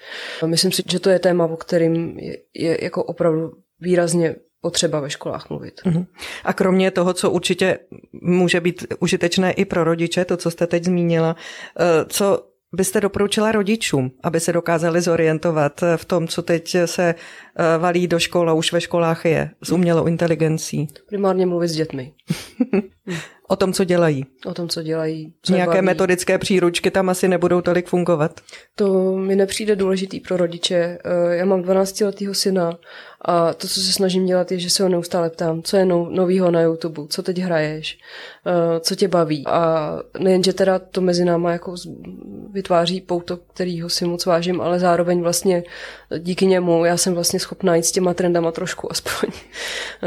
Myslím 0.47 0.73
si, 0.73 0.83
že 0.91 1.01
to 1.01 1.11
je 1.11 1.19
téma, 1.19 1.45
o 1.47 1.57
kterým 1.57 2.19
je, 2.19 2.39
je 2.55 2.85
jako 2.85 3.05
opravdu 3.05 3.53
výrazně 3.81 4.37
potřeba 4.61 5.01
ve 5.01 5.11
školách 5.11 5.51
mluvit. 5.51 5.81
Uh-huh. 5.85 6.07
A 6.45 6.53
kromě 6.53 6.91
toho, 6.91 7.13
co 7.13 7.31
určitě 7.31 7.79
může 8.13 8.61
být 8.61 8.87
užitečné 9.01 9.53
i 9.53 9.65
pro 9.65 9.85
rodiče, 9.85 10.25
to, 10.25 10.37
co 10.37 10.51
jste 10.51 10.67
teď 10.67 10.85
zmínila, 10.85 11.37
eh, 11.81 12.05
co 12.09 12.54
byste 12.75 13.01
doporučila 13.01 13.53
rodičům, 13.53 14.11
aby 14.23 14.41
se 14.41 14.53
dokázali 14.53 15.01
zorientovat 15.01 15.81
v 15.97 16.05
tom, 16.05 16.29
co 16.29 16.43
teď 16.43 16.77
se 16.85 17.15
eh, 17.15 17.79
valí 17.79 18.07
do 18.09 18.19
škol 18.19 18.51
a 18.51 18.53
už 18.53 18.73
ve 18.73 18.81
školách 18.81 19.25
je 19.25 19.51
s 19.63 19.73
umělou 19.73 20.07
inteligencí? 20.07 20.89
Primárně 21.09 21.47
mluvit 21.47 21.69
s 21.69 21.73
dětmi. 21.73 22.13
o 23.49 23.57
tom, 23.57 23.73
co 23.73 23.85
dělají. 23.85 24.27
O 24.47 24.55
tom, 24.55 24.69
co 24.69 24.83
dělají. 24.83 25.33
Co 25.43 25.53
Nějaké 25.53 25.75
baví. 25.75 25.87
metodické 25.87 26.39
příručky 26.39 26.91
tam 26.91 27.09
asi 27.09 27.29
nebudou 27.29 27.61
tolik 27.61 27.87
fungovat. 27.87 28.41
To 28.75 29.17
mi 29.17 29.37
nepřijde 29.37 29.77
důležitý 29.77 30.21
pro 30.21 30.37
rodiče. 30.37 30.99
Eh, 31.05 31.37
já 31.37 31.45
mám 31.45 31.63
12-letého 31.63 32.35
syna 32.35 32.79
a 33.25 33.55
to, 33.55 33.69
co 33.69 33.81
se 33.81 33.93
snažím 33.93 34.27
dělat, 34.27 34.53
je, 34.53 34.59
že 34.59 34.71
se 34.71 34.83
ho 34.83 34.89
neustále 34.89 35.31
ptám, 35.31 35.63
co 35.63 35.77
je 35.77 35.85
no, 35.85 36.09
novýho 36.11 36.51
na 36.51 36.61
YouTube, 36.61 37.03
co 37.09 37.23
teď 37.23 37.39
hraješ, 37.39 37.99
eh, 38.47 38.81
co 38.81 38.95
tě 38.95 39.09
baví. 39.09 39.47
A 39.47 39.93
nejen, 40.19 40.45
že 40.45 40.53
teda 40.53 40.79
to 40.79 41.01
mezi 41.01 41.25
náma 41.25 41.53
jako 41.53 41.75
vytváří 42.51 43.01
pouto, 43.01 43.37
kterýho 43.37 43.89
si 43.89 44.05
moc 44.05 44.27
vážím, 44.27 44.61
ale 44.61 44.79
zároveň 44.79 45.21
vlastně 45.21 45.65
díky 46.19 46.47
němu 46.47 46.85
já 46.85 46.97
jsem 46.97 47.15
vlastně 47.15 47.41
schopná 47.41 47.77
jít 47.77 47.85
s 47.85 47.93
těma 47.93 48.15
trendama 48.15 48.53
trošku 48.53 48.93
aspoň, 48.93 49.31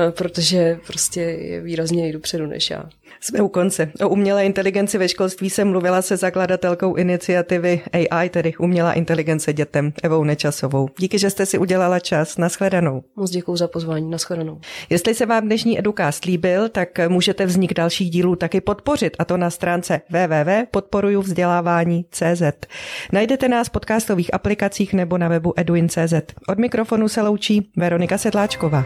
protože 0.09 0.79
prostě 0.87 1.21
je 1.21 1.61
výrazně 1.61 2.07
jdu 2.07 2.19
předu 2.19 2.45
než 2.45 2.69
já. 2.69 2.83
Jsme 3.21 3.41
u 3.41 3.47
konce. 3.47 3.91
O 4.05 4.09
umělé 4.09 4.45
inteligenci 4.45 4.97
ve 4.97 5.09
školství 5.09 5.49
jsem 5.49 5.67
mluvila 5.67 6.01
se 6.01 6.17
zakladatelkou 6.17 6.95
iniciativy 6.95 7.81
AI, 8.11 8.29
tedy 8.29 8.53
Umělá 8.59 8.93
inteligence 8.93 9.53
dětem, 9.53 9.93
Evou 10.03 10.23
Nečasovou. 10.23 10.89
Díky, 10.99 11.19
že 11.19 11.29
jste 11.29 11.45
si 11.45 11.57
udělala 11.57 11.99
čas. 11.99 12.37
Naschledanou. 12.37 13.03
Moc 13.15 13.31
děkuji 13.31 13.55
za 13.55 13.67
pozvání. 13.67 14.09
Naschledanou. 14.09 14.59
Jestli 14.89 15.15
se 15.15 15.25
vám 15.25 15.43
dnešní 15.43 15.79
edukast 15.79 16.25
líbil, 16.25 16.69
tak 16.69 16.89
můžete 17.07 17.45
vznik 17.45 17.73
dalších 17.73 18.09
dílů 18.09 18.35
taky 18.35 18.61
podpořit, 18.61 19.15
a 19.19 19.25
to 19.25 19.37
na 19.37 19.49
stránce 19.49 20.01
www.podporujuvzdělávání.cz. 20.09 22.43
Najdete 23.13 23.47
nás 23.47 23.67
v 23.67 23.71
podcastových 23.71 24.33
aplikacích 24.33 24.93
nebo 24.93 25.17
na 25.17 25.27
webu 25.27 25.53
eduin.cz. 25.57 26.13
Od 26.47 26.59
mikrofonu 26.59 27.07
se 27.07 27.21
loučí 27.21 27.71
Veronika 27.77 28.17
Sedláčková. 28.17 28.85